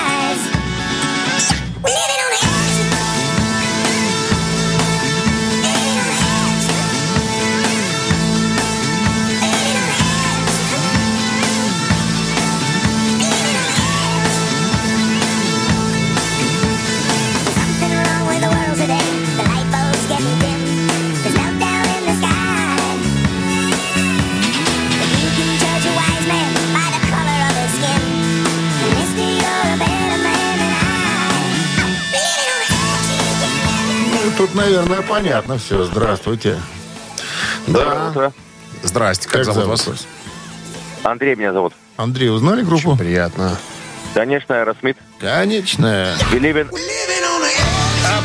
[34.68, 35.86] наверное, понятно все.
[35.86, 36.58] Здравствуйте.
[37.68, 38.32] Да.
[38.84, 39.88] Здрасте, как, зовут вас?
[39.88, 40.08] вас?
[41.04, 41.74] Андрей меня зовут.
[41.96, 42.96] Андрей, узнали группу?
[42.96, 43.58] Приятно.
[44.14, 44.98] Конечно, Аэросмит.
[45.20, 46.14] Конечно.
[46.32, 46.70] Билибин.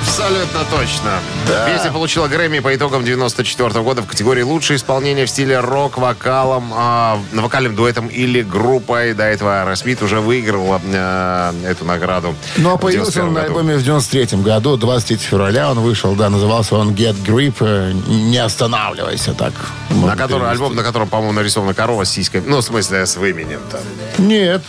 [0.02, 1.20] Абсолютно точно.
[1.46, 1.66] Да.
[1.66, 6.72] Песня получила Грэмми по итогам 94 года в категории «Лучшее исполнение в стиле рок вокалом,
[6.74, 9.14] а, вокальным дуэтом или группой».
[9.14, 12.34] До этого Аэросмит уже выиграл э, эту награду.
[12.56, 16.28] Ну, а появился он 91 на альбоме в 93 году, 23 февраля он вышел, да,
[16.30, 19.52] назывался он Get Grip, э, не останавливайся, так.
[19.90, 22.42] На который, альбом, на котором, по-моему, нарисована корова с сиськами.
[22.46, 23.80] Ну, в смысле, с именем там.
[24.18, 24.62] Нет.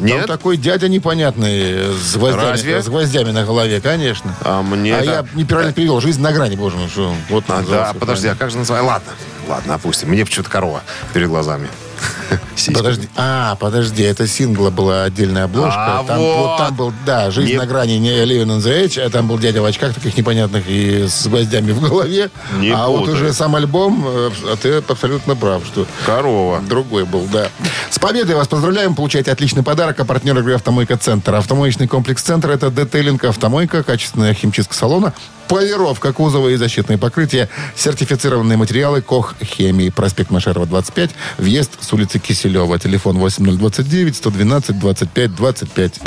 [0.00, 0.26] Нет?
[0.26, 2.82] Там такой дядя непонятный, э, с гвоздями, Разве?
[2.82, 4.34] с гвоздями на голове, конечно.
[4.42, 6.00] А мне А это- я неправильно перевел.
[6.00, 8.36] Жизнь на грани, боже мой, что вот А, да, подожди, а правильно.
[8.36, 8.86] как же называется?
[8.88, 9.12] Ладно,
[9.48, 10.08] ладно, опустим.
[10.10, 10.82] Мне почему-то корова
[11.12, 11.68] перед глазами.
[12.74, 16.00] Подожди, а, подожди, это сингла была отдельная обложка.
[16.00, 16.58] А, там, вот.
[16.58, 19.38] там был, да, «Жизнь Не- на грани», не «Living on the Edge», а там был
[19.38, 22.30] дядя в очках таких непонятных и с гвоздями в голове.
[22.58, 23.14] Не а вот путай.
[23.14, 26.60] уже сам альбом, э, а ты абсолютно прав, что Корова.
[26.60, 27.48] другой был, да.
[27.90, 31.34] С победой вас поздравляем, получаете отличный подарок, а партнер игры «Автомойка Центр».
[31.34, 35.12] Автомоечный комплекс «Центр»— это детейлинг «Автомойка», качественная химчистка салона,
[35.48, 37.48] Полировка кузова и защитные покрытия.
[37.74, 39.88] Сертифицированные материалы КОХ Хемии.
[39.88, 41.10] Проспект Машерова, 25.
[41.38, 42.78] Въезд с улицы Киселева.
[42.78, 46.00] Телефон 8029 112 25 25.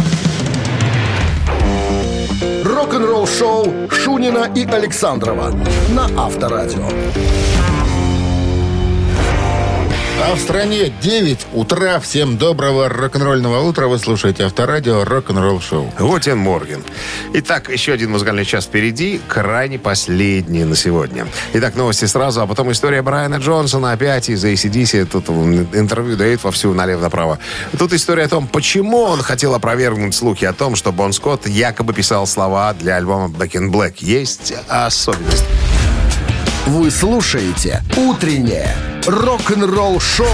[2.63, 5.51] Рок-н-ролл шоу Шунина и Александрова
[5.89, 6.87] на Авторадио.
[10.23, 11.99] А в стране 9 утра.
[11.99, 13.87] Всем доброго рок-н-ролльного утра.
[13.87, 15.91] Вы слушаете Авторадио Рок-н-ролл шоу.
[15.97, 16.83] Guten Morgen.
[17.33, 21.25] Итак, еще один музыкальный час впереди, крайне последний на сегодня.
[21.53, 25.05] Итак, новости сразу, а потом история Брайана Джонсона опять из AC/DC.
[25.05, 27.39] Тут он интервью дает вовсю налево-направо.
[27.79, 31.93] Тут история о том, почему он хотел опровергнуть слухи о том, что Бон Скотт якобы
[31.93, 33.95] писал слова для альбома Back in Black.
[33.97, 35.45] Есть особенность.
[36.67, 38.75] Вы слушаете «Утреннее
[39.07, 40.27] рок-н-ролл-шоу»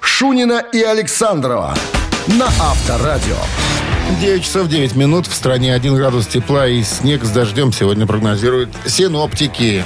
[0.00, 1.74] Шунина и Александрова
[2.26, 3.36] на Авторадио.
[4.20, 5.26] 9 часов 9 минут.
[5.26, 9.82] В стране 1 градус тепла и снег с дождем сегодня прогнозируют синоптики.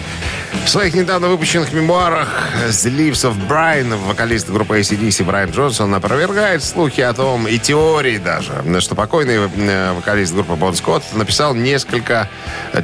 [0.64, 2.28] В своих недавно выпущенных мемуарах
[2.68, 8.94] «The Brian» вокалист группы ACDC Брайан Джонсон опровергает слухи о том, и теории даже, что
[8.94, 12.28] покойный э, вокалист группы Бон Скотт написал несколько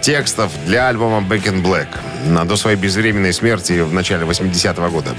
[0.02, 1.88] текстов для альбома Back in Black
[2.46, 5.14] до своей безвременной смерти в начале 80-го года.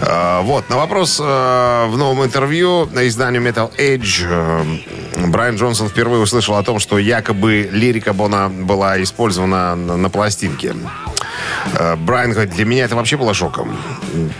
[0.00, 6.22] Э, Вот, на вопрос э, в новом интервью на изданию Metal э, Брайан Джонсон впервые
[6.22, 10.74] услышал о том, что якобы лирика Бона была использована на, на пластинке.
[11.74, 13.76] Э, Брайан говорит, для меня это вообще было шоком.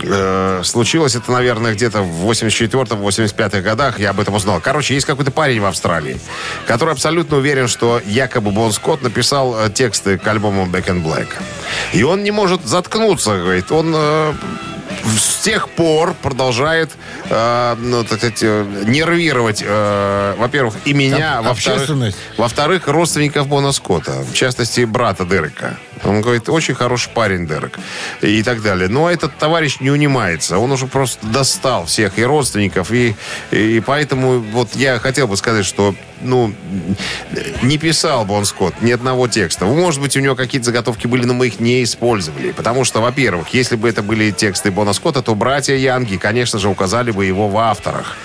[0.03, 4.59] Э, Случилось это, наверное, где-то в 84-85 годах, я об этом узнал.
[4.59, 6.19] Короче, есть какой-то парень в Австралии,
[6.67, 11.27] который абсолютно уверен, что якобы Бон Скотт написал э, тексты к альбому Back in Black.
[11.93, 13.71] И он не может заткнуться, говорит.
[13.71, 13.95] Он
[15.17, 16.91] с тех пор продолжает,
[17.29, 24.33] э, ну, так сказать, нервировать, э, во-первых, и меня, во-вторых, во-вторых, родственников Бона Скотта, в
[24.33, 25.77] частности, брата Дерека.
[26.03, 27.77] Он говорит, очень хороший парень Дерек
[28.21, 28.87] и так далее.
[28.87, 30.57] Но этот товарищ не унимается.
[30.57, 33.15] Он уже просто достал всех и родственников, и,
[33.51, 36.53] и поэтому вот я хотел бы сказать, что ну,
[37.61, 39.65] не писал Бон Скотт ни одного текста.
[39.65, 42.51] Может быть, у него какие-то заготовки были, но мы их не использовали.
[42.51, 46.69] Потому что, во-первых, если бы это были тексты Бона Скотта, то братья Янги, конечно же,
[46.69, 48.15] указали бы его в авторах.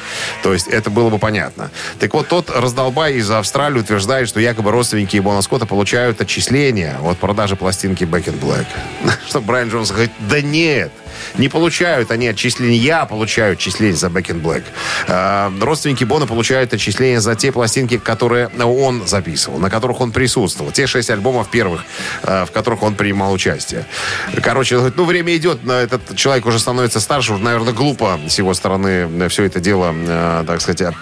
[0.42, 1.70] То есть это было бы понятно.
[1.98, 7.18] Так вот, тот раздолбай из Австралии утверждает, что якобы родственники Бона Скотта получают отчисления от
[7.18, 8.66] продажи пластинки Back in Black.
[9.29, 10.90] Что Брайан Джонс говорит, да нет,
[11.37, 12.79] не получают они отчисления.
[12.79, 14.64] Я получаю отчисления за Back in Black.
[15.09, 20.72] А, родственники Бона получают отчисления за те пластинки, которые он записывал, на которых он присутствовал.
[20.72, 21.85] Те шесть альбомов первых,
[22.22, 23.87] а, в которых он принимал участие.
[24.42, 29.29] Короче, ну, время идет, этот человек уже становится старше, уже, наверное, глупо с его стороны
[29.29, 30.94] все это дело, э, так сказать,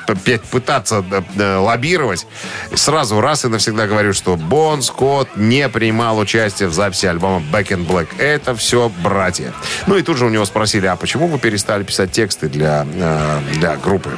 [0.51, 2.27] пытаться э, э, лоббировать.
[2.75, 7.68] Сразу раз и навсегда говорю, что Бон Скотт не принимал участие в записи альбома Back
[7.68, 8.09] in Black.
[8.18, 9.53] Это все братья.
[9.87, 13.41] Ну и тут же у него спросили, а почему вы перестали писать тексты для, э,
[13.55, 14.11] для группы?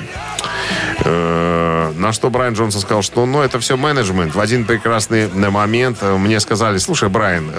[1.05, 4.35] Э, На что Брайан Джонсон сказал, что ну, это все менеджмент.
[4.35, 7.51] В один прекрасный момент э, мне сказали, слушай, Брайан,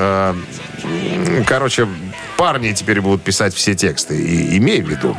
[1.48, 1.88] короче,
[2.38, 4.22] парни теперь будут писать все тексты.
[4.22, 5.16] И имей в виду.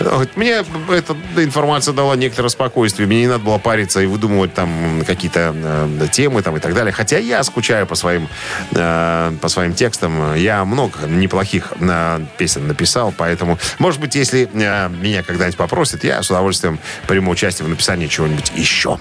[0.00, 3.06] Говорит, Мне эта информация дала некоторое спокойствие.
[3.06, 6.92] Мне не надо было париться и выдумывать там какие-то э, темы там, и так далее.
[6.92, 8.28] Хотя я скучаю по своим,
[8.72, 10.34] э, по своим текстам.
[10.34, 16.22] Я много неплохих э, песен написал, поэтому, может быть, если э, меня когда-нибудь попросят, я
[16.22, 18.98] с удовольствием приму участие в написании чего-нибудь еще.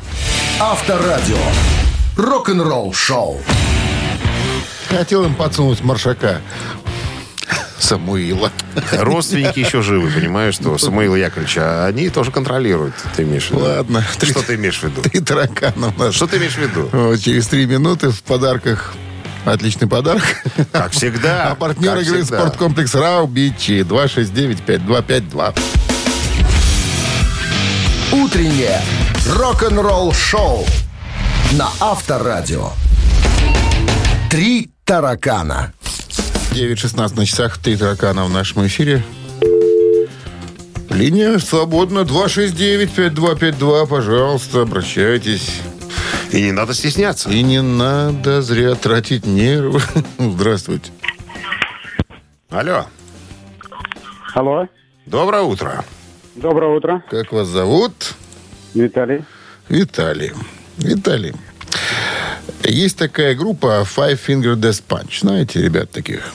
[0.60, 1.38] Авторадио.
[2.18, 3.42] Рок-н-ролл шоу.
[4.90, 6.42] Хотел им подсунуть маршака
[7.80, 8.52] Самуила.
[8.92, 12.94] Родственники еще живы, понимаешь, что Самуила Яковлевича, они тоже контролируют.
[13.16, 13.62] Ты имеешь в виду?
[13.64, 14.06] Ладно.
[14.22, 15.02] Что ты имеешь в виду?
[15.02, 16.16] Три таракана у нас.
[16.16, 16.90] Что ты имеешь в виду?
[16.92, 18.94] Вот, через три минуты в подарках
[19.46, 20.24] Отличный подарок.
[20.72, 21.44] Как всегда.
[21.52, 22.40] А партнер игры всегда.
[22.40, 25.60] спорткомплекс РАУ Бичи 269-5252.
[28.14, 28.82] Утреннее
[29.28, 30.66] рок-н-ролл шоу
[31.54, 32.70] на Авторадио.
[34.30, 35.74] Три таракана.
[36.54, 39.04] 9.16 на часах, три таракана в нашем эфире.
[40.92, 43.88] Линия свободна 269-5252.
[43.88, 45.62] Пожалуйста, обращайтесь.
[46.32, 47.30] И не надо стесняться.
[47.32, 49.82] И не надо зря тратить нервы.
[50.20, 50.92] Здравствуйте.
[52.52, 52.86] Алло.
[54.36, 54.68] Алло,
[55.08, 55.84] Доброе утро.
[56.36, 57.04] доброе утро.
[57.10, 58.14] Как вас зовут?
[58.76, 59.26] Виталий.
[59.70, 60.32] Виталий.
[60.78, 61.34] Виталий.
[62.64, 65.20] Есть такая группа Five Finger Death Punch.
[65.22, 66.32] Знаете, ребят таких?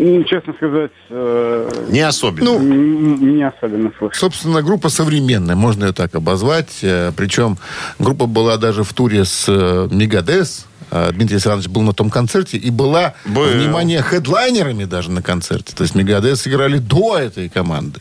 [0.00, 2.50] Ну, Честно сказать, э, Не особенно.
[2.50, 4.14] м- не особенно слышал.
[4.14, 6.68] Собственно, группа современная, можно ее так обозвать.
[6.82, 7.58] Э, Причем
[7.98, 10.66] группа была даже в туре с э, Мегадес.
[10.90, 13.44] э, Дмитрий Александрович был на том концерте, и была, Был.
[13.48, 15.74] внимание, хедлайнерами даже на концерте.
[15.76, 18.00] То есть Мегадес сыграли до этой команды.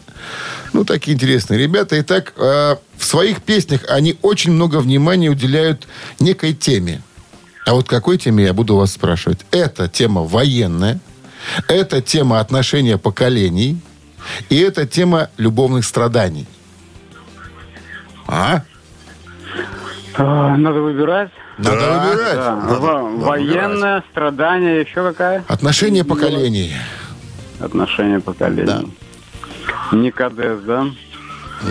[0.74, 2.00] Ну, такие интересные ребята.
[2.00, 5.88] Итак, э, в своих песнях они очень много внимания уделяют
[6.20, 7.02] некой теме.
[7.66, 9.40] А вот какой теме я буду вас спрашивать?
[9.52, 11.00] Это тема военная,
[11.68, 13.80] это тема отношения поколений,
[14.50, 16.46] и это тема любовных страданий.
[18.28, 18.62] А?
[20.16, 21.30] А, Надо выбирать.
[21.58, 22.06] Надо Да.
[22.10, 22.36] выбирать.
[22.36, 22.56] Да.
[22.56, 25.44] Во- Военное, страдание, еще какая?
[25.48, 26.74] Отношения поколений.
[27.60, 28.94] Отношение поколений.
[29.92, 30.86] Никодес, да?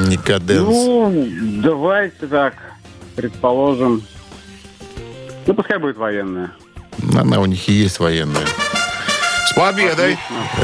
[0.09, 0.66] Никоденс.
[0.68, 1.29] Ну,
[1.62, 2.55] давайте так,
[3.14, 4.03] предположим.
[5.47, 6.51] Ну, пускай будет военное.
[7.16, 8.43] Она у них и есть военная.
[9.57, 10.18] Победой!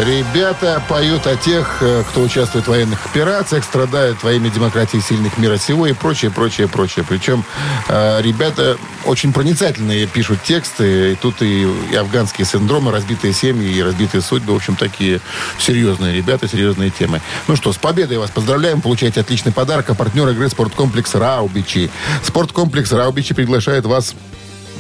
[0.05, 5.39] Ребята поют о тех, э, кто участвует в военных операциях, страдают во имя демократии сильных
[5.39, 7.03] мира сего и прочее, прочее, прочее.
[7.09, 7.43] Причем
[7.89, 8.77] э, ребята
[9.07, 11.13] очень проницательные пишут тексты.
[11.13, 14.53] И тут и, и афганские синдромы, разбитые семьи и разбитые судьбы.
[14.53, 15.23] В общем, такие
[15.59, 17.23] серьезные ребята, серьезные темы.
[17.49, 18.83] Ну что, с победой вас поздравляем.
[18.83, 19.89] Получаете отличный подарок.
[19.89, 21.91] А партнер игры спорткомплекс «Раубичи».
[22.23, 24.15] Спорткомплекс «Раубичи» приглашает вас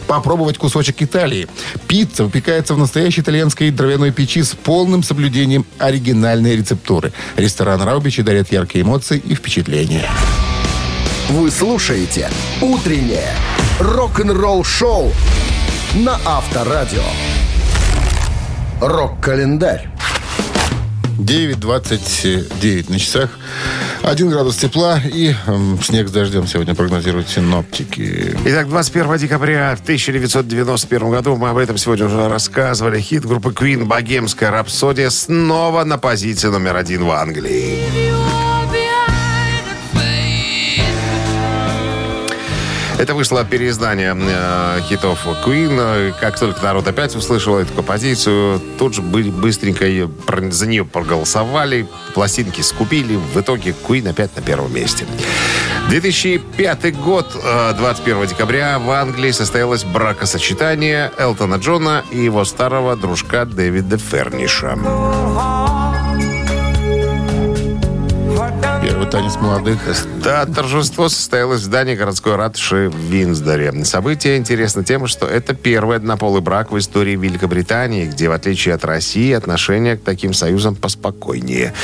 [0.07, 1.49] попробовать кусочек Италии.
[1.89, 7.13] Пицца выпекается в настоящей итальянской дровяной печи с полным соблюдением оригинальной рецептуры.
[7.37, 10.09] Ресторан Раубичи дарит яркие эмоции и впечатления.
[11.31, 12.31] Вы слушаете
[12.61, 13.35] «Утреннее
[13.79, 15.13] рок-н-ролл-шоу»
[15.95, 17.05] на Авторадио.
[18.81, 19.92] Рок-календарь.
[21.23, 23.31] 9.29 на часах.
[24.03, 25.35] Один градус тепла и
[25.83, 28.37] снег с дождем сегодня прогнозируют синоптики.
[28.45, 33.85] Итак, 21 декабря в 1991 году, мы об этом сегодня уже рассказывали, хит группы Queen
[33.85, 38.22] «Богемская рапсодия» снова на позиции номер один в Англии.
[42.99, 46.15] Это вышло переиздание э, хитов Queen.
[46.21, 49.87] Как только народ опять услышал эту композицию, тут же бы- быстренько
[50.51, 53.17] за нее проголосовали, пластинки скупили.
[53.17, 55.05] В итоге Queen опять на первом месте.
[55.89, 63.45] 2005 год, э, 21 декабря, в Англии состоялось бракосочетание Элтона Джона и его старого дружка
[63.47, 64.79] Дэвида Ферниша.
[69.13, 69.79] Танец молодых.
[70.25, 73.85] Да, торжество состоялось в здании городской ратуши в Винсдоре.
[73.85, 78.87] Событие интересно тем, что это первый однополый брак в истории Великобритании, где, в отличие от
[78.87, 81.75] России, отношение к таким союзам поспокойнее.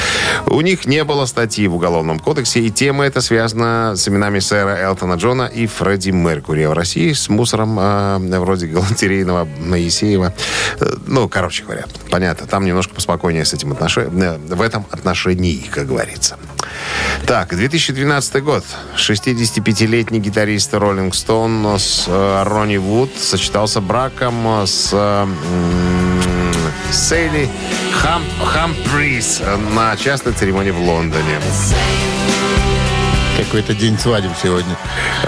[0.47, 4.79] У них не было статьи в Уголовном кодексе, и тема эта связана с именами сэра
[4.79, 6.63] Элтона Джона и Фредди Меркури.
[6.63, 10.33] А в России с мусором э, вроде галантерейного Моисеева.
[10.81, 15.89] Э, ну, короче говоря, понятно, там немножко поспокойнее с этим отношением, в этом отношении, как
[15.89, 16.39] говорится.
[17.27, 18.65] Так, 2012 год.
[18.97, 25.27] 65-летний гитарист Роллинг Стоун с э, Ронни Вуд сочетался браком с э,
[26.91, 27.49] Сейли
[27.93, 29.43] Хам, Хамприс
[29.75, 31.39] на частной церемонии в Лондоне.
[33.39, 34.77] Какой-то день свадеб сегодня.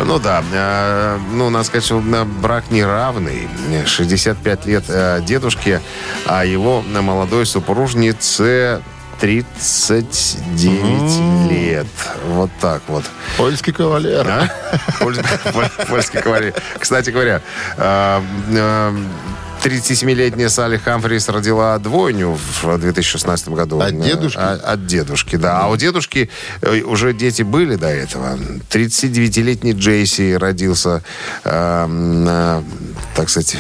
[0.05, 3.49] Ну да, э, ну, надо сказать, что э, брак неравный.
[3.87, 5.81] 65 лет э, дедушке,
[6.27, 8.83] а его э, молодой супружнице
[9.21, 11.87] 39 лет.
[12.29, 13.05] Вот так вот.
[13.37, 14.27] Польский кавалер.
[14.29, 14.49] А?
[14.99, 15.15] Пол-
[15.89, 16.55] Польский кавалер.
[16.79, 17.41] Кстати говоря,
[17.77, 18.21] э,
[18.53, 18.97] э,
[19.63, 23.79] 37-летняя Салли Хамфрис родила двойню в 2016 году.
[23.81, 24.39] От дедушки?
[24.41, 25.61] А- От дедушки, да.
[25.61, 26.31] А у дедушки
[26.63, 28.39] э, уже дети были до этого.
[28.71, 31.03] 39-летний Джейси родился,
[31.45, 32.63] э, э,
[33.15, 33.57] так сказать,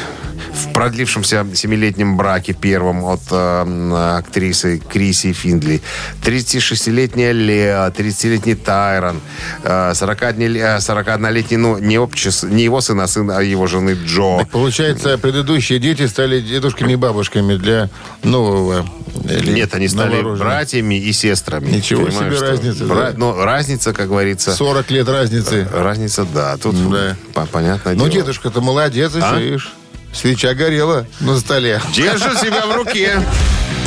[0.53, 5.81] в продлившемся семилетнем браке первом от э, актрисы Криси Финдли.
[6.25, 9.21] 36-летняя Леа, 30-летний Тайрон,
[9.63, 14.39] э, 41-летний, ну, не, общес- не его сын, а сын а его жены Джо.
[14.41, 17.89] Так получается, предыдущие дети стали дедушками и бабушками для
[18.23, 18.87] нового.
[19.29, 21.71] или Нет, они стали братьями и сестрами.
[21.71, 23.15] Ничего Понимаешь, себе разница, Бра- да?
[23.17, 24.53] Ну, разница, как говорится...
[24.53, 25.69] 40 лет разницы.
[25.73, 26.57] Разница, да.
[26.57, 27.17] Тут Да.
[27.35, 29.39] по- понятное Ну, дедушка-то молодец, А?
[29.39, 29.73] видишь.
[30.13, 31.81] Свеча горела на столе.
[31.95, 33.21] Держит себя в руке.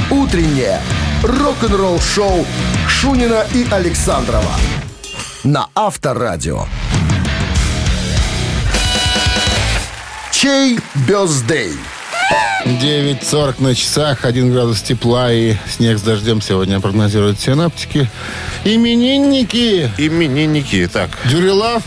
[0.10, 0.82] «Утреннее
[1.24, 2.46] рок-н-ролл-шоу»
[2.88, 4.52] Шунина и Александрова
[5.44, 6.66] на Авторадио.
[10.32, 11.74] Чей бездей?
[12.66, 18.10] 9.40 на часах, 1 градус тепла и снег с дождем сегодня прогнозируют синаптики.
[18.64, 19.92] Именинники!
[19.98, 20.88] Именинники.
[20.88, 21.84] Так, Дюрилав,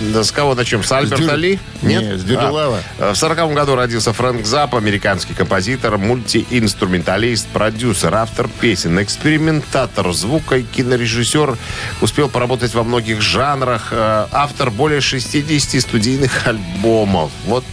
[0.00, 0.82] да с кого начнем?
[0.82, 1.58] С Альберта Дюр- Ли?
[1.82, 2.80] Не, с Дюрилава.
[2.98, 10.56] А, В сороковом году родился Фрэнк Запп, американский композитор, мультиинструменталист, продюсер, автор песен, экспериментатор звука
[10.56, 11.56] и кинорежиссер.
[12.00, 13.88] Успел поработать во многих жанрах.
[13.92, 17.30] Э, Автор более 60 студийных альбомов.
[17.46, 17.64] Вот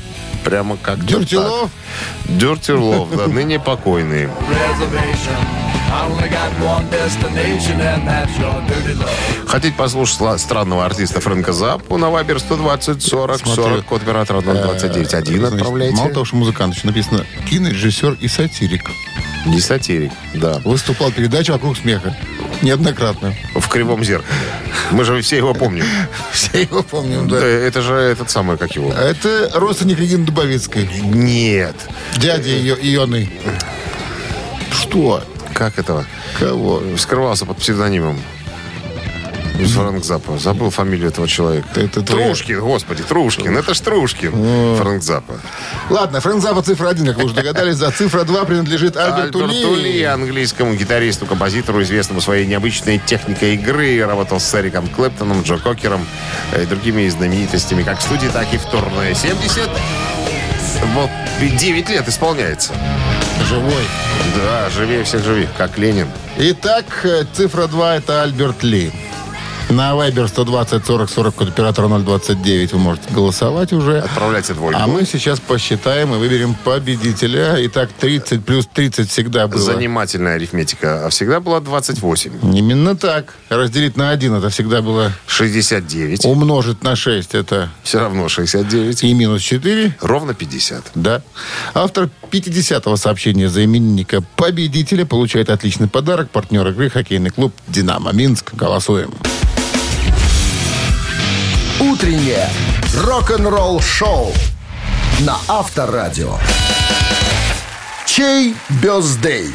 [0.43, 1.69] Прямо как Дюртилов?
[2.25, 4.29] Дюртилов, да, ныне покойный.
[9.47, 13.63] Хотите послушать странного артиста Фрэнка Заппу на Вайбер 120 40 Смотрю.
[13.63, 15.95] 40, код оператора 029 1 Значит, отправляйте.
[15.95, 18.89] Мало того, что музыкант, еще написано кинорежиссер и сатирик.
[19.45, 20.59] Не сатирик, да.
[20.65, 22.15] Выступал в передаче «Вокруг смеха».
[22.61, 23.33] Неоднократно.
[23.55, 24.35] В кривом зеркале.
[24.91, 25.85] Мы же все его помним.
[26.31, 27.45] Все его помним, Да, да.
[27.47, 28.91] это же этот самый, как его.
[28.91, 30.89] Это родственник Регины Дубовицкой.
[31.03, 31.75] Нет.
[32.17, 33.29] Дядя ее, Ионы.
[34.71, 35.23] Что?
[35.57, 36.05] Как этого?
[36.37, 36.81] Кого?
[36.97, 38.19] Скрывался под псевдонимом.
[39.57, 40.37] Фрэнк Заппа.
[40.37, 41.67] Забыл фамилию этого человека.
[41.79, 43.57] Это твоя- Трушкин, господи, Трушкин.
[43.57, 44.75] Это ж Трушкин.
[44.77, 45.33] Фрэнк Заппа.
[45.89, 47.77] Ладно, Фрэнк Запа цифра один, как вы уже догадались.
[47.77, 50.03] За цифра два принадлежит Альберту Альберту Ли, Ли.
[50.03, 54.05] английскому гитаристу, композитору, известному своей необычной техникой игры.
[54.05, 56.05] Работал с Эриком Клэптоном, Джо Кокером
[56.55, 59.15] и другими знаменитостями, как в студии, так и в турне.
[59.15, 59.67] 70...
[60.93, 61.09] Вот
[61.41, 62.73] 9 лет исполняется.
[63.45, 63.83] Живой.
[64.35, 66.07] Да, живее всех живи, как Ленин.
[66.37, 68.91] Итак, э, цифра 2 это Альберт Ли.
[69.69, 73.99] На Viber 120 40 40 код оператора 029 вы можете голосовать уже.
[73.99, 74.79] Отправляйте двойку.
[74.81, 77.55] А мы сейчас посчитаем и выберем победителя.
[77.65, 79.59] Итак, 30 плюс 30 всегда было.
[79.59, 81.05] Занимательная арифметика.
[81.05, 82.55] А всегда была 28.
[82.55, 83.33] Именно так.
[83.49, 86.23] Разделить на 1 это всегда было 69.
[86.23, 87.35] умножить на 6.
[87.35, 89.03] Это Все равно 69.
[89.03, 89.97] и минус 4.
[89.99, 90.91] Ровно 50.
[90.95, 91.21] Да.
[91.73, 96.29] Автор 50-го сообщения за именинника победителя получает отличный подарок.
[96.29, 98.53] Партнер игры хоккейный клуб «Динамо Минск».
[98.53, 99.13] Голосуем.
[101.79, 102.49] Утреннее
[102.95, 104.33] рок-н-ролл-шоу
[105.19, 106.33] на Авторадио.
[108.07, 109.53] Чей бездей?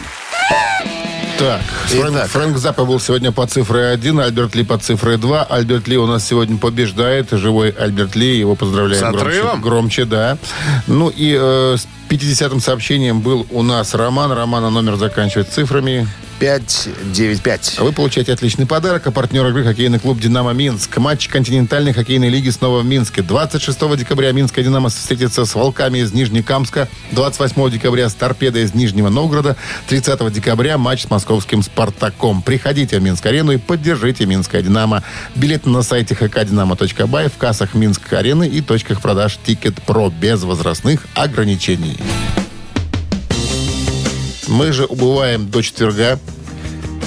[1.39, 2.31] Так, Фрэнк, Итак.
[2.31, 5.43] Фрэнк Заппа был сегодня по цифре 1, Альберт Ли по цифре 2.
[5.43, 7.31] Альберт Ли у нас сегодня побеждает.
[7.33, 9.61] Живой Альберт Ли, его поздравляем С громче, отрывом?
[9.61, 10.39] громче, да.
[10.87, 11.77] Ну и э,
[12.13, 14.33] 50-м сообщением был у нас Роман.
[14.33, 16.07] Романа номер заканчивает цифрами.
[16.43, 17.77] 595.
[17.79, 19.07] А Вы получаете отличный подарок.
[19.07, 20.97] А партнер игры хоккейный клуб «Динамо Минск».
[20.99, 23.23] Матч континентальной хоккейной лиги снова в Минске.
[23.23, 26.89] 26 декабря Минская «Динамо» встретится с «Волками» из Нижнекамска.
[27.13, 29.57] 28 декабря с «Торпедой» из Нижнего Новгорода.
[29.87, 32.43] 30 декабря матч с московским «Спартаком».
[32.43, 35.05] Приходите в Минск-арену и поддержите «Минская Динамо».
[35.37, 42.02] Билет на сайте hkdinamo.by, в кассах Минск-арены и точках продаж «Ticket Pro» без возрастных ограничений.
[44.49, 46.19] Мы же убываем до четверга,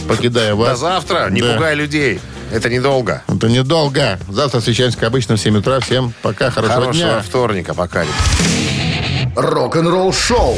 [0.07, 0.71] покидая вас.
[0.71, 1.29] До завтра.
[1.29, 1.53] Не Да.
[1.53, 2.19] пугай людей.
[2.51, 3.23] Это недолго.
[3.27, 4.19] Это недолго.
[4.29, 5.79] Завтра встречаемся, как обычно, в 7 утра.
[5.79, 7.21] Всем пока, хорошего, Хорошего дня.
[7.21, 7.73] вторника.
[7.73, 8.05] Пока.
[9.35, 10.55] Рок-н-ролл-шоу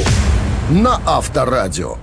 [0.70, 1.96] на Авторадио.